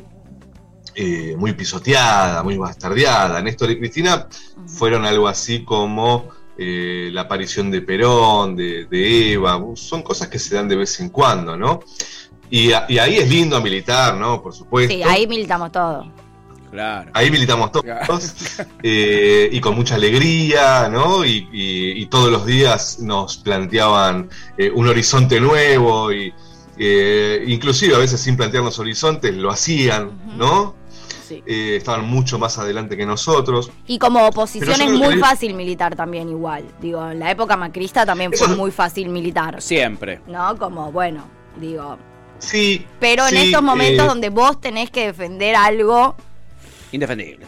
eh, 0.94 1.36
muy 1.36 1.52
pisoteada, 1.52 2.42
muy 2.42 2.56
bastardeada. 2.56 3.40
Néstor 3.40 3.70
y 3.70 3.78
Cristina 3.78 4.28
fueron 4.66 5.04
algo 5.06 5.28
así 5.28 5.64
como 5.64 6.28
eh, 6.58 7.10
la 7.12 7.22
aparición 7.22 7.70
de 7.70 7.82
Perón, 7.82 8.54
de, 8.56 9.32
Eva, 9.32 9.60
son 9.74 10.02
cosas 10.02 10.28
que 10.28 10.38
se 10.38 10.54
dan 10.54 10.68
de 10.68 10.76
vez 10.76 11.00
en 11.00 11.08
cuando, 11.08 11.56
¿no? 11.56 11.80
Y, 12.50 12.72
ahí 12.72 13.16
es 13.16 13.28
lindo 13.28 13.60
militar, 13.60 14.14
¿no? 14.14 14.42
Por 14.42 14.54
supuesto. 14.54 14.94
Sí, 14.94 15.02
ahí 15.02 15.26
militamos 15.26 15.72
todos. 15.72 16.06
Claro. 16.70 17.08
Ahí 17.14 17.30
militamos 17.30 17.70
todos 17.70 17.84
y 18.82 19.60
con 19.60 19.76
mucha 19.76 19.94
alegría, 19.94 20.88
¿no? 20.88 21.24
Y, 21.24 22.06
todos 22.10 22.30
los 22.30 22.46
días 22.46 22.98
nos 23.00 23.36
planteaban 23.38 24.28
un 24.74 24.88
horizonte 24.88 25.40
nuevo 25.40 26.12
y, 26.12 26.32
eh, 26.76 27.44
inclusive 27.46 27.94
a 27.94 27.98
veces 27.98 28.20
sin 28.20 28.36
plantearnos 28.36 28.78
horizontes, 28.78 29.34
lo 29.34 29.50
hacían, 29.50 30.36
¿no? 30.36 30.74
Eh, 31.30 31.76
estaban 31.76 32.06
mucho 32.06 32.38
más 32.38 32.58
adelante 32.58 32.96
que 32.96 33.06
nosotros. 33.06 33.70
Y 33.86 33.98
como 33.98 34.26
oposición 34.26 34.80
es 34.80 34.92
muy 34.92 35.16
fácil 35.16 35.54
militar 35.54 35.96
también 35.96 36.28
igual. 36.28 36.64
Digo, 36.80 37.10
en 37.10 37.18
la 37.18 37.30
época 37.30 37.56
macrista 37.56 38.04
también 38.04 38.32
fue 38.32 38.48
muy 38.48 38.70
fácil 38.70 39.08
militar. 39.08 39.60
Siempre. 39.62 40.20
¿No? 40.26 40.56
Como, 40.58 40.92
bueno, 40.92 41.24
digo... 41.58 41.98
Sí. 42.44 42.86
Pero 43.00 43.26
en 43.26 43.36
estos 43.36 43.62
momentos 43.62 44.04
eh, 44.04 44.08
donde 44.08 44.28
vos 44.28 44.60
tenés 44.60 44.90
que 44.90 45.06
defender 45.06 45.56
algo... 45.56 46.14
Indefendible. 46.92 47.46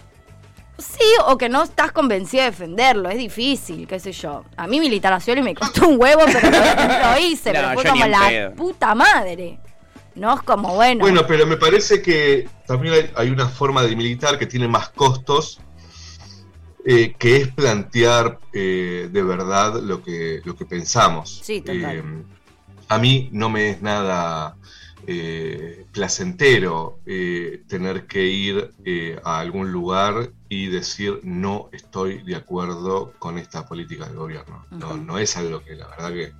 Sí, 0.78 1.04
o 1.26 1.38
que 1.38 1.48
no 1.48 1.62
estás 1.62 1.90
convencido 1.92 2.44
de 2.44 2.50
defenderlo, 2.50 3.08
es 3.08 3.16
difícil, 3.16 3.86
qué 3.86 3.98
sé 3.98 4.12
yo. 4.12 4.44
A 4.56 4.66
mí 4.66 4.78
militar 4.78 5.12
a 5.12 5.20
y 5.26 5.42
me 5.42 5.54
costó 5.54 5.88
un 5.88 5.98
huevo, 5.98 6.22
pero 6.26 6.50
lo, 6.50 7.18
hice, 7.18 7.50
pero 7.52 7.72
fue 7.72 7.84
como 7.84 8.06
la 8.06 8.52
puta 8.54 8.94
madre. 8.94 9.58
No 10.14 10.34
es 10.34 10.42
como 10.42 10.74
bueno. 10.74 11.00
Bueno, 11.00 11.26
pero 11.26 11.46
me 11.46 11.56
parece 11.56 12.02
que 12.02 12.48
también 12.66 13.10
hay, 13.14 13.30
una 13.30 13.48
forma 13.48 13.82
de 13.82 13.96
militar 13.96 14.38
que 14.38 14.46
tiene 14.46 14.68
más 14.68 14.90
costos, 14.90 15.60
eh, 16.84 17.14
que 17.18 17.36
es 17.36 17.48
plantear 17.48 18.38
eh, 18.52 19.08
de 19.10 19.22
verdad 19.22 19.80
lo 19.80 20.02
que, 20.02 20.40
lo 20.44 20.56
que 20.56 20.66
pensamos. 20.66 21.40
Sí, 21.42 21.60
total. 21.60 21.96
Eh, 21.96 22.02
a 22.88 22.98
mí 22.98 23.28
no 23.32 23.48
me 23.48 23.70
es 23.70 23.82
nada 23.82 24.56
eh, 25.06 25.86
placentero 25.92 27.00
eh, 27.06 27.62
tener 27.68 28.06
que 28.06 28.24
ir 28.26 28.72
eh, 28.84 29.18
a 29.24 29.38
algún 29.38 29.72
lugar 29.72 30.30
y 30.48 30.66
decir 30.66 31.20
no 31.22 31.68
estoy 31.72 32.22
de 32.22 32.36
acuerdo 32.36 33.12
con 33.18 33.38
esta 33.38 33.66
política 33.66 34.06
del 34.06 34.16
gobierno. 34.16 34.66
No, 34.70 34.96
no 34.96 35.18
es 35.18 35.36
algo 35.36 35.62
que 35.62 35.74
la 35.74 35.86
verdad 35.88 36.10
que 36.10 36.32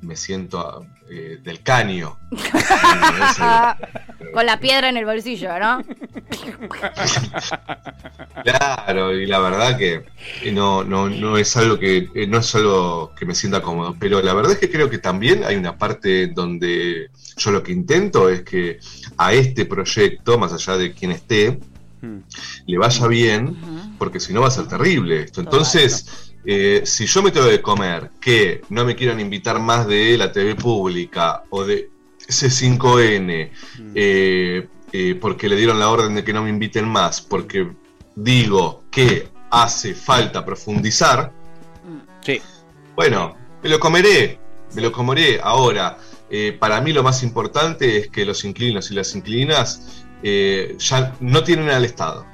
me 0.00 0.16
siento 0.16 0.86
eh, 1.10 1.38
del 1.42 1.62
caño. 1.62 2.18
Con 4.32 4.46
la 4.46 4.60
piedra 4.60 4.88
en 4.88 4.96
el 4.96 5.04
bolsillo, 5.04 5.58
¿no? 5.58 5.82
claro, 8.44 9.14
y 9.14 9.26
la 9.26 9.38
verdad 9.38 9.78
que 9.78 10.04
no, 10.52 10.84
no, 10.84 11.08
no 11.08 11.38
es 11.38 11.56
algo 11.56 11.78
que 11.78 12.08
eh, 12.14 12.26
no 12.26 12.38
es 12.38 12.54
algo 12.54 13.14
que 13.14 13.24
me 13.24 13.34
sienta 13.34 13.62
cómodo, 13.62 13.96
pero 13.98 14.20
la 14.20 14.34
verdad 14.34 14.52
es 14.52 14.58
que 14.58 14.70
creo 14.70 14.90
que 14.90 14.98
también 14.98 15.44
hay 15.44 15.56
una 15.56 15.78
parte 15.78 16.28
donde 16.28 17.10
yo 17.36 17.50
lo 17.50 17.62
que 17.62 17.72
intento 17.72 18.28
es 18.28 18.42
que 18.42 18.78
a 19.16 19.32
este 19.32 19.64
proyecto, 19.64 20.38
más 20.38 20.52
allá 20.52 20.76
de 20.76 20.92
quien 20.92 21.12
esté, 21.12 21.58
hmm. 22.02 22.18
le 22.66 22.78
vaya 22.78 23.06
bien, 23.06 23.56
porque 23.98 24.20
si 24.20 24.32
no 24.32 24.42
va 24.42 24.48
a 24.48 24.52
ser 24.52 24.66
terrible 24.66 25.22
esto. 25.22 25.40
Entonces, 25.40 26.27
eh, 26.44 26.82
si 26.84 27.06
yo 27.06 27.22
me 27.22 27.30
tengo 27.30 27.46
de 27.46 27.60
comer 27.60 28.10
que 28.20 28.62
no 28.70 28.84
me 28.84 28.94
quieran 28.94 29.20
invitar 29.20 29.58
más 29.58 29.86
de 29.86 30.16
la 30.16 30.32
TV 30.32 30.54
pública 30.54 31.44
o 31.50 31.64
de 31.64 31.90
C5N, 32.20 33.50
mm. 33.78 33.92
eh, 33.94 34.68
eh, 34.92 35.18
porque 35.20 35.48
le 35.48 35.56
dieron 35.56 35.78
la 35.78 35.90
orden 35.90 36.14
de 36.14 36.24
que 36.24 36.32
no 36.32 36.42
me 36.42 36.50
inviten 36.50 36.88
más, 36.88 37.20
porque 37.20 37.68
digo 38.14 38.84
que 38.90 39.28
hace 39.50 39.94
falta 39.94 40.44
profundizar, 40.44 41.32
sí. 42.24 42.40
bueno, 42.94 43.36
me 43.62 43.68
lo 43.68 43.78
comeré, 43.78 44.38
me 44.74 44.82
lo 44.82 44.92
comeré. 44.92 45.40
Ahora, 45.42 45.98
para 46.58 46.80
mí 46.80 46.92
lo 46.92 47.02
más 47.02 47.22
importante 47.22 47.96
es 47.96 48.08
que 48.08 48.24
los 48.26 48.44
inquilinos 48.44 48.90
y 48.90 48.94
las 48.94 49.14
inquilinas 49.14 50.04
ya 50.22 51.14
no 51.20 51.42
tienen 51.42 51.70
al 51.70 51.84
Estado 51.84 52.26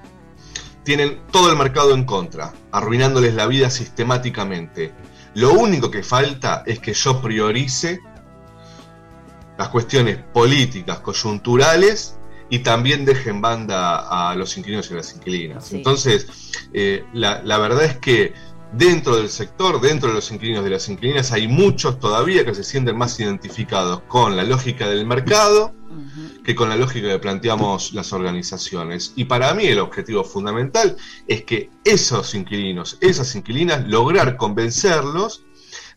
tienen 0.85 1.21
todo 1.31 1.51
el 1.51 1.57
mercado 1.57 1.95
en 1.95 2.05
contra, 2.05 2.53
arruinándoles 2.71 3.35
la 3.35 3.47
vida 3.47 3.71
sistemáticamente. 3.71 4.93
Lo 5.35 5.53
único 5.53 5.91
que 5.91 6.03
falta 6.03 6.63
es 6.67 6.79
que 6.79 6.93
yo 6.93 7.21
priorice 7.21 8.01
las 9.59 9.69
cuestiones 9.69 10.19
políticas, 10.33 11.01
coyunturales 11.01 12.17
y 12.51 12.61
también 12.61 13.05
deje 13.05 13.31
en 13.31 13.41
banda 13.41 14.31
a 14.31 14.35
los 14.35 14.57
inquilinos 14.57 14.91
y 14.91 14.95
las 14.95 15.15
inquilinas. 15.15 15.73
Entonces, 15.73 16.27
eh, 16.73 17.05
la, 17.13 17.43
la 17.43 17.59
verdad 17.59 17.85
es 17.85 17.99
que 17.99 18.35
dentro 18.73 19.17
del 19.17 19.29
sector, 19.29 19.81
dentro 19.81 20.09
de 20.09 20.15
los 20.15 20.31
inquilinos 20.31 20.67
y 20.67 20.71
las 20.71 20.89
inquilinas, 20.89 21.33
hay 21.33 21.49
muchos 21.49 21.99
todavía 21.99 22.45
que 22.45 22.55
se 22.55 22.65
sienten 22.65 22.97
más 22.97 23.19
identificados 23.21 24.01
con 24.09 24.37
la 24.37 24.45
lógica 24.45 24.89
del 24.89 25.07
mercado 25.07 25.75
que 26.45 26.55
con 26.55 26.69
la 26.69 26.77
lógica 26.77 27.09
que 27.09 27.19
planteamos 27.19 27.93
las 27.93 28.13
organizaciones. 28.13 29.13
Y 29.17 29.25
para 29.25 29.55
mí 29.55 29.65
el 29.67 29.79
objetivo 29.79 30.25
fundamental 30.25 30.97
es 31.27 31.45
que 31.45 31.71
esos 31.85 32.35
inquilinos, 32.35 32.99
esas 33.01 33.35
inquilinas, 33.35 33.87
lograr 33.89 34.37
convencerlos 34.37 35.45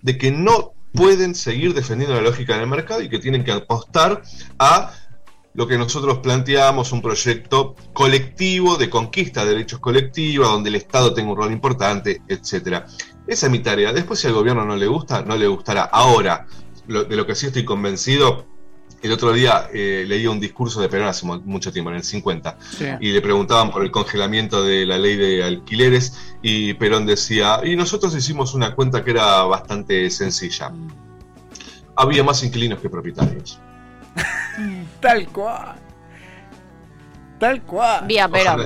de 0.02 0.18
que 0.18 0.32
no 0.32 0.74
pueden 0.94 1.36
seguir 1.36 1.74
defendiendo 1.74 2.16
la 2.16 2.22
lógica 2.22 2.58
del 2.58 2.68
mercado 2.68 3.02
y 3.02 3.10
que 3.10 3.20
tienen 3.20 3.44
que 3.44 3.52
apostar 3.52 4.22
a 4.58 4.92
lo 5.58 5.68
que 5.68 5.76
nosotros 5.78 6.20
planteamos, 6.20 6.92
un 6.92 7.02
proyecto 7.02 7.76
colectivo 7.92 8.78
de 8.78 8.92
conquista 8.92 9.44
de 9.44 9.52
derechos 9.52 9.80
colectivos, 9.80 10.48
donde 10.48 10.70
el 10.70 10.76
Estado 10.76 11.16
tenga 11.16 11.32
un 11.32 11.38
rol 11.38 11.52
importante, 11.52 12.22
etcétera. 12.28 12.86
Esa 13.26 13.48
es 13.48 13.52
mi 13.52 13.60
tarea. 13.60 13.92
Después, 13.92 14.20
si 14.20 14.28
al 14.28 14.34
gobierno 14.34 14.64
no 14.64 14.76
le 14.76 14.86
gusta, 14.86 15.24
no 15.24 15.36
le 15.36 15.48
gustará. 15.48 15.82
Ahora, 15.82 16.46
de 16.88 17.16
lo 17.16 17.26
que 17.26 17.34
sí 17.34 17.48
estoy 17.48 17.66
convencido 17.66 18.46
el 19.02 19.12
otro 19.12 19.34
día 19.34 19.70
eh, 19.74 20.06
leí 20.08 20.26
un 20.28 20.40
discurso 20.40 20.82
de 20.82 20.90
Perón 20.90 21.08
hace 21.08 21.26
mucho 21.26 21.72
tiempo, 21.72 21.90
en 21.92 21.98
el 21.98 22.04
50, 22.04 22.58
y 23.00 23.12
le 23.12 23.22
preguntaban 23.22 23.72
por 23.72 23.84
el 23.84 23.92
congelamiento 23.92 24.64
de 24.64 24.86
la 24.86 24.98
ley 24.98 25.16
de 25.16 25.44
alquileres 25.44 26.36
y 26.42 26.74
Perón 26.76 27.06
decía, 27.06 27.62
y 27.64 27.76
nosotros 27.76 28.16
hicimos 28.16 28.54
una 28.54 28.74
cuenta 28.74 29.04
que 29.04 29.12
era 29.12 29.44
bastante 29.44 30.10
sencilla. 30.10 30.72
Había 31.96 32.24
más 32.24 32.44
inquilinos 32.44 32.80
que 32.80 32.90
propietarios. 32.90 33.60
Tal 35.02 35.28
cual. 35.28 35.76
Tal 37.40 37.62
cual. 37.62 38.08
Vía 38.08 38.28
Perón. 38.28 38.66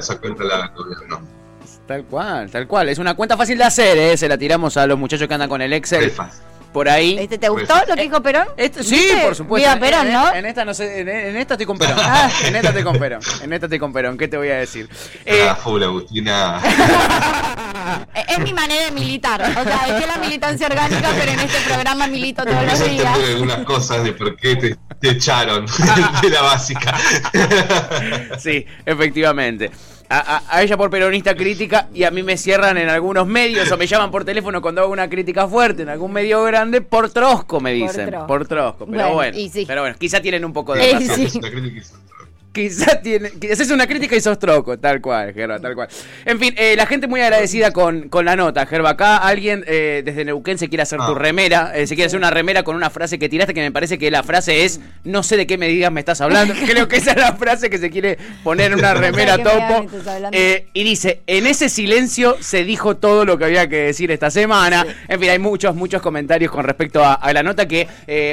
Tal 1.88 2.06
cual, 2.06 2.50
tal 2.50 2.68
cual. 2.68 2.90
Es 2.90 3.00
una 3.00 3.16
cuenta 3.16 3.36
fácil 3.36 3.58
de 3.58 3.66
hacer, 3.66 3.98
¿eh? 3.98 4.16
Se 4.16 4.30
la 4.30 4.38
tiramos 4.38 4.78
a 4.78 4.88
los 4.88 4.98
muchachos 4.98 5.28
que 5.28 5.34
andan 5.34 5.50
con 5.50 5.62
el 5.62 5.74
Excel 5.74 6.12
por 6.72 6.90
ahí. 6.90 7.18
¿Este 7.20 7.38
¿Te 7.38 7.50
gustó 7.50 7.76
lo 7.88 7.96
que 7.96 8.04
dijo 8.04 8.22
Perón? 8.22 8.48
sí, 8.82 9.12
por 9.24 9.36
supuesto. 9.36 9.70
Viva 9.70 9.80
Perón, 9.80 10.12
¿no? 10.12 10.34
En, 10.34 10.46
esta 10.46 10.66
no 10.66 10.74
sé, 10.74 11.02
en, 11.02 11.38
esta 11.38 11.56
estoy 11.56 11.66
con 11.66 11.78
Perón. 11.80 11.98
Ah. 12.00 12.30
En 12.46 12.56
esta 12.56 12.70
estoy 12.70 12.84
con 12.84 12.98
Perón. 12.98 13.22
En 13.42 13.54
esta 13.54 13.66
estoy 13.66 13.80
con 13.80 13.94
Perón. 13.94 14.18
¿Qué 14.18 14.28
te 14.28 14.38
voy 14.38 14.50
a 14.50 14.56
decir? 14.56 14.90
Eh, 15.26 15.48
ah, 15.48 15.58
Agustina. 15.64 16.62
es 18.28 18.40
mi 18.40 18.54
manera 18.54 18.86
de 18.86 18.92
militar. 18.92 19.42
O 19.42 19.64
sea, 19.64 19.88
es 19.88 20.02
que 20.02 20.08
la 20.08 20.18
militancia 20.18 20.68
orgánica, 20.68 21.10
pero 21.18 21.32
en 21.32 21.40
este 21.40 21.60
programa 21.68 22.08
milito 22.08 22.44
todos 22.44 22.64
los 22.66 22.90
días. 22.90 23.18
algunas 23.18 23.64
cosas 23.66 24.04
de 24.04 24.14
por 24.14 24.36
qué 24.36 24.56
te, 24.56 24.78
te 25.00 25.10
echaron 25.10 25.66
de 26.22 26.30
la 26.30 26.42
básica. 26.42 26.98
sí, 28.38 28.66
efectivamente 28.86 29.72
a, 30.12 30.62
ella 30.62 30.78
por 30.78 30.90
peronista 30.90 31.36
crítica 31.36 31.88
y 31.94 32.04
a 32.04 32.12
mí 32.12 32.22
me 32.22 32.38
cierran 32.38 32.78
en 32.78 32.90
algunos 32.90 33.26
medios 33.26 33.72
o 33.72 33.78
me 33.78 33.88
llaman 33.88 34.12
por 34.12 34.26
teléfono 34.26 34.62
cuando 34.62 34.82
hago 34.82 34.92
una 34.92 35.10
crítica 35.10 35.48
fuerte 35.48 35.84
en 35.84 35.90
algún 35.90 36.12
medio 36.12 36.44
grande 36.44 36.82
por 36.82 37.10
trosco 37.10 37.62
me 37.62 37.72
dicen 37.72 38.14
por 38.28 38.46
trosco, 38.48 38.86
pero 38.86 39.14
bueno, 39.14 39.38
pero 39.68 39.82
bueno 39.82 39.96
quizá 39.98 40.22
tienen 40.22 40.44
un 40.44 40.54
poco 40.54 40.74
de 40.74 40.92
razón. 40.92 41.42
Quizá 42.52 43.02
tiene. 43.02 43.32
Quizás 43.32 43.62
es 43.62 43.72
una 43.72 43.88
crítica 43.88 44.14
y 44.14 44.20
sos 44.20 44.38
troco, 44.38 44.78
tal 44.78 45.00
cual, 45.00 45.34
Gerba, 45.34 45.60
tal 45.60 45.74
cual. 45.74 45.88
En 46.26 46.38
fin, 46.38 46.54
eh, 46.58 46.76
la 46.76 46.86
gente 46.86 47.08
muy 47.08 47.22
agradecida 47.22 47.72
con, 47.72 48.10
con 48.10 48.26
la 48.26 48.36
nota, 48.36 48.66
Gerba. 48.66 48.90
Acá 48.90 49.18
alguien 49.18 49.64
eh, 49.68 50.02
desde 50.04 50.26
Neuquén 50.26 50.58
se 50.58 50.68
quiere 50.68 50.84
hacer 50.84 51.00
tu 51.00 51.14
ah. 51.14 51.18
remera, 51.18 51.72
eh, 51.74 51.88
se 51.88 51.96
quiere 51.96 52.08
hacer 52.08 52.20
una 52.20 52.30
remera 52.30 52.64
con 52.64 52.76
una 52.76 52.90
frase 52.90 53.18
que 53.18 53.30
tiraste 53.30 53.54
que 53.54 53.62
me 53.62 53.72
parece 53.72 53.98
que 53.98 54.12
la 54.12 54.22
frase 54.24 54.66
es: 54.66 54.82
No 55.06 55.24
sé 55.24 55.38
de 55.38 55.48
qué 55.48 55.58
medidas 55.58 55.94
me 55.94 56.02
estás 56.02 56.20
hablando. 56.20 56.54
Creo 56.66 56.90
que 56.90 56.98
esa 56.98 57.12
es 57.12 57.18
la 57.18 57.34
frase 57.36 57.70
que 57.70 57.78
se 57.78 57.90
quiere 57.90 58.18
poner 58.44 58.74
en 58.74 58.80
una 58.80 58.96
remera 58.96 59.38
topo. 59.38 59.88
y 60.74 60.84
dice: 60.84 61.22
En 61.28 61.48
ese 61.48 61.70
silencio 61.70 62.36
se 62.42 62.66
dijo 62.66 62.98
todo 62.98 63.24
lo 63.24 63.38
que 63.38 63.46
había 63.46 63.70
que 63.70 63.78
decir 63.78 64.12
esta 64.12 64.30
semana. 64.30 64.86
En 65.08 65.22
fin, 65.22 65.30
hay 65.30 65.40
muchos, 65.40 65.74
muchos 65.74 66.02
comentarios 66.02 66.52
con 66.52 66.66
respecto 66.66 67.02
a, 67.02 67.14
a 67.14 67.32
la 67.32 67.44
nota 67.44 67.66
que 67.66 67.88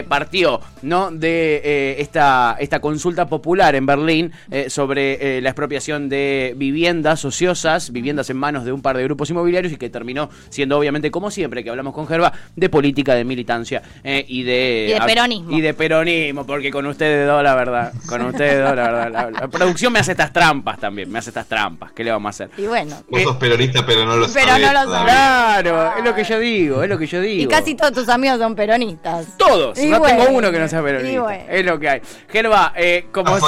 partió, 0.09 0.61
¿no? 0.83 1.13
De 1.13 2.01
esta, 2.01 2.57
esta 2.59 2.81
consulta 2.81 3.29
popular 3.29 3.77
en 3.77 3.87
Berlín 3.87 4.08
eh, 4.09 4.71
sobre 4.71 5.37
eh, 5.37 5.41
la 5.43 5.51
expropiación 5.51 6.09
de 6.09 6.55
viviendas 6.57 7.25
ociosas, 7.25 7.93
viviendas 7.93 8.31
en 8.31 8.39
manos 8.39 8.65
de 8.65 8.73
un 8.73 8.81
par 8.81 8.97
de 8.97 9.05
grupos 9.05 9.29
inmobiliarios 9.31 9.73
y 9.73 9.77
que 9.77 9.91
terminó 9.91 10.31
siendo 10.49 10.79
obviamente, 10.79 11.11
como 11.11 11.31
siempre 11.31 11.63
que 11.63 11.71
hablamos 11.71 11.93
con 11.93 12.07
Gerba, 12.07 12.33
de 12.57 12.69
política, 12.69 13.15
de 13.15 13.25
militancia 13.25 13.83
eh, 14.03 14.25
y 14.27 14.45
de... 14.45 14.99
peronismo. 15.05 15.57
Y 15.57 15.61
de 15.61 15.75
peronismo, 15.75 16.47
porque 16.47 16.71
con 16.71 16.87
ustedes 16.87 17.27
dos, 17.27 17.43
la 17.43 17.55
verdad, 17.55 17.93
con 18.07 18.23
ustedes 18.23 18.65
dos, 18.65 18.75
la 18.77 18.91
verdad. 18.91 19.31
La, 19.33 19.49
producción 19.49 19.93
me 19.93 19.99
hace 19.99 20.13
estas 20.13 20.33
trampas 20.33 20.79
también, 20.79 21.11
me 21.11 21.19
hace 21.19 21.31
estas 21.31 21.47
trampas. 21.47 21.93
¿Qué 21.93 22.03
le 22.03 22.11
vamos 22.11 22.29
a 22.29 22.31
hacer? 22.31 22.51
Y 22.57 22.67
bueno. 22.67 22.97
Vos 23.09 23.23
sos 23.23 23.37
peronista, 23.37 23.85
pero 23.85 24.07
no 24.07 24.17
lo 24.17 24.27
pero 24.33 24.59
No 24.59 24.73
lo 24.73 24.91
sabés. 24.91 25.13
Claro, 25.13 25.99
es 25.99 26.05
lo 26.05 26.15
que 26.15 26.25
yo 26.25 26.39
digo, 26.39 26.83
es 26.83 26.89
lo 26.89 26.99
que 26.99 27.07
yo 27.07 27.21
digo. 27.21 27.43
Y 27.43 27.47
casi 27.47 27.75
todos 27.75 27.93
tus 27.93 28.09
amigos 28.09 28.39
son 28.39 28.55
peronistas. 28.55 29.37
Todos, 29.37 29.79
no 29.79 30.01
tengo 30.01 30.29
uno 30.31 30.51
que 30.51 30.59
no 30.59 30.69
sea 30.69 30.83
peronista. 30.83 31.37
Es 31.51 31.65
lo 31.65 31.79
que 31.79 31.89
hay. 31.89 32.01
Gerba, 32.29 32.73
como... 33.13 33.37
Ah, 33.37 33.41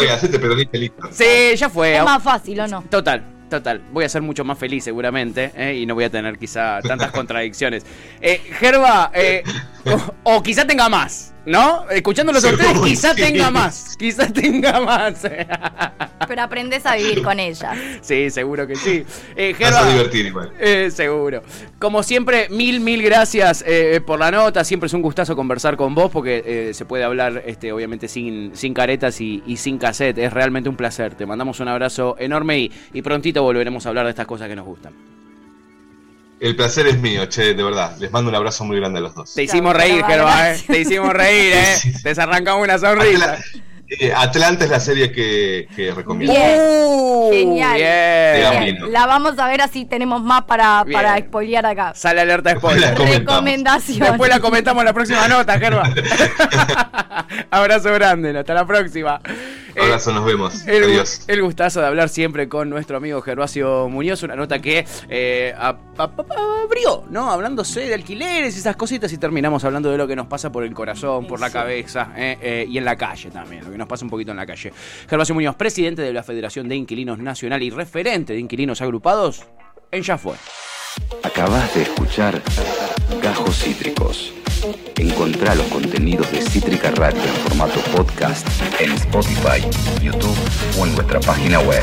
Sí, 1.11 1.57
ya 1.57 1.69
fue. 1.69 1.97
Es 1.97 2.05
más 2.05 2.23
fácil, 2.23 2.61
¿o 2.61 2.69
no? 2.69 2.83
Total. 2.83 3.25
Total, 3.51 3.83
voy 3.93 4.05
a 4.05 4.09
ser 4.09 4.23
mucho 4.23 4.45
más 4.45 4.57
feliz 4.57 4.85
seguramente 4.85 5.51
¿eh? 5.57 5.75
y 5.75 5.85
no 5.85 5.97
voy 5.97 6.05
a 6.05 6.11
tener 6.11 6.39
quizá 6.39 6.79
tantas 6.83 7.11
contradicciones. 7.13 7.85
Eh, 8.21 8.41
Gerba, 8.61 9.11
eh, 9.13 9.43
o, 10.25 10.37
o, 10.37 10.43
quizá 10.43 10.65
tenga 10.65 10.89
más. 10.89 11.35
¿No? 11.47 11.89
Escuchándolos 11.91 12.45
a 12.45 12.51
ustedes, 12.51 12.81
quizá 12.81 13.15
tenga 13.15 13.51
más. 13.51 13.97
Quizá 13.97 14.31
tenga 14.33 14.81
más. 14.81 15.23
Pero 16.29 16.43
aprendes 16.43 16.85
a 16.87 16.97
vivir 16.97 17.23
con 17.23 17.41
ella. 17.41 17.73
Sí, 18.03 18.31
seguro 18.31 18.67
que 18.67 18.77
sí. 18.77 19.05
Eh, 19.35 19.57
Vas 19.59 19.75
a 19.75 19.89
divertir 19.91 20.27
igual. 20.27 20.53
Eh, 20.61 20.91
seguro. 20.91 21.43
Como 21.79 22.03
siempre, 22.03 22.49
mil, 22.51 22.81
mil 22.81 23.03
gracias 23.03 23.65
eh, 23.67 24.01
por 24.07 24.21
la 24.21 24.31
nota. 24.31 24.65
Siempre 24.65 24.87
es 24.87 24.93
un 24.93 25.03
gustazo 25.03 25.35
conversar 25.35 25.77
con 25.77 25.95
vos 25.95 26.11
porque 26.11 26.43
eh, 26.45 26.75
se 26.75 26.85
puede 26.85 27.05
hablar, 27.05 27.43
este, 27.47 27.73
obviamente, 27.73 28.07
sin, 28.07 28.55
sin 28.55 28.75
caretas 28.75 29.21
y, 29.21 29.43
sin 29.57 29.79
cassette. 29.79 30.19
Es 30.19 30.33
realmente 30.33 30.69
un 30.69 30.77
placer. 30.77 31.15
Te 31.15 31.27
mandamos 31.27 31.59
un 31.61 31.69
abrazo 31.69 32.17
enorme 32.19 32.59
y, 32.59 32.73
y 32.93 33.03
prontito 33.03 33.43
volveremos 33.43 33.87
a 33.87 33.89
hablar 33.89 34.05
de 34.05 34.11
estas 34.11 34.27
cosas 34.27 34.49
que 34.49 34.57
nos 34.57 34.67
gustan. 34.67 35.20
El 36.41 36.57
placer 36.57 36.87
es 36.87 36.99
mío, 36.99 37.27
che, 37.27 37.53
de 37.53 37.63
verdad. 37.63 37.97
Les 37.99 38.11
mando 38.11 38.31
un 38.31 38.35
abrazo 38.35 38.65
muy 38.65 38.79
grande 38.79 38.99
a 38.99 39.03
los 39.03 39.15
dos. 39.15 39.35
Te 39.35 39.43
hicimos 39.43 39.75
reír, 39.77 40.03
Gerba, 40.03 40.55
¿eh? 40.55 40.65
Te 40.67 40.81
hicimos 40.81 41.13
reír, 41.13 41.53
¿eh? 41.53 41.77
Te 42.03 42.09
desarrancamos 42.09 42.65
una 42.65 42.79
sonrisa. 42.79 43.39
Eh, 43.91 44.13
Atlanta 44.15 44.65
es 44.65 44.71
la 44.71 44.79
serie 44.79 45.11
que, 45.11 45.69
que 45.75 45.93
recomiendo. 45.93 46.33
Uh, 46.33 47.31
Genial. 47.33 48.93
La 48.93 49.07
vamos 49.07 49.37
a 49.39 49.49
ver 49.49 49.61
así 49.63 49.85
tenemos 49.85 50.23
más 50.23 50.45
para, 50.45 50.85
para 50.91 51.19
spoilear 51.19 51.67
acá. 51.67 51.93
Sale 51.97 52.21
alerta 52.21 52.57
spoiler. 52.57 52.97
Recomendación. 52.97 53.99
Después 53.99 54.31
la 54.31 54.39
comentamos 54.39 54.83
en 54.83 54.87
la 54.87 54.93
próxima 54.93 55.27
nota, 55.27 55.59
Gerba. 55.59 55.91
Abrazo 57.51 57.93
grande, 57.93 58.37
hasta 58.39 58.55
la 58.55 58.65
próxima. 58.65 59.21
Abrazo, 59.81 60.13
nos 60.13 60.25
vemos. 60.25 60.67
El, 60.67 60.85
Adiós. 60.85 61.25
El 61.27 61.43
gustazo 61.43 61.81
de 61.81 61.87
hablar 61.87 62.09
siempre 62.09 62.49
con 62.49 62.71
nuestro 62.71 62.97
amigo 62.97 63.21
Gervasio 63.23 63.89
Muñoz, 63.89 64.23
una 64.23 64.37
nota 64.37 64.61
que 64.61 64.87
eh, 65.09 65.55
abrió, 65.57 67.05
¿no? 67.11 67.31
Hablándose 67.31 67.81
de 67.81 67.95
alquileres 67.95 68.57
y 68.57 68.59
esas 68.59 68.77
cositas 68.77 69.13
y 69.13 69.19
terminamos 69.19 69.65
hablando 69.65 69.91
de 69.91 69.99
lo 69.99 70.07
que 70.07 70.17
nos 70.17 70.27
pasa 70.27 70.51
por 70.51 70.65
el 70.65 70.75
corazón, 70.75 71.27
por 71.27 71.41
la 71.41 71.51
cabeza 71.51 72.13
eh, 72.17 72.39
eh, 72.41 72.67
y 72.69 72.79
en 72.79 72.85
la 72.85 72.97
calle 72.97 73.31
también, 73.31 73.65
lo 73.65 73.71
que 73.71 73.79
nos 73.81 73.89
pasa 73.89 74.05
un 74.05 74.11
poquito 74.11 74.31
en 74.31 74.37
la 74.37 74.47
calle. 74.47 74.73
Gervasio 75.09 75.35
Muñoz, 75.35 75.57
presidente 75.57 76.03
de 76.03 76.13
la 76.13 76.23
Federación 76.23 76.69
de 76.69 76.77
Inquilinos 76.77 77.19
Nacional 77.19 77.63
y 77.63 77.71
referente 77.71 78.35
de 78.35 78.39
inquilinos 78.39 78.81
agrupados 78.81 79.43
en 79.91 80.03
Ya 80.03 80.17
Fue. 80.17 80.35
Acabas 81.23 81.75
de 81.75 81.83
escuchar 81.83 82.41
Gajos 83.23 83.59
Cítricos. 83.59 84.33
Encontrá 84.97 85.55
los 85.55 85.67
contenidos 85.69 86.31
de 86.31 86.43
Cítrica 86.43 86.91
Radio 86.91 87.23
en 87.23 87.35
formato 87.49 87.81
podcast 87.97 88.47
en 88.79 88.93
Spotify, 88.93 89.63
YouTube 90.03 90.37
o 90.79 90.87
en 90.87 90.95
nuestra 90.95 91.21
página 91.21 91.61
web. 91.61 91.83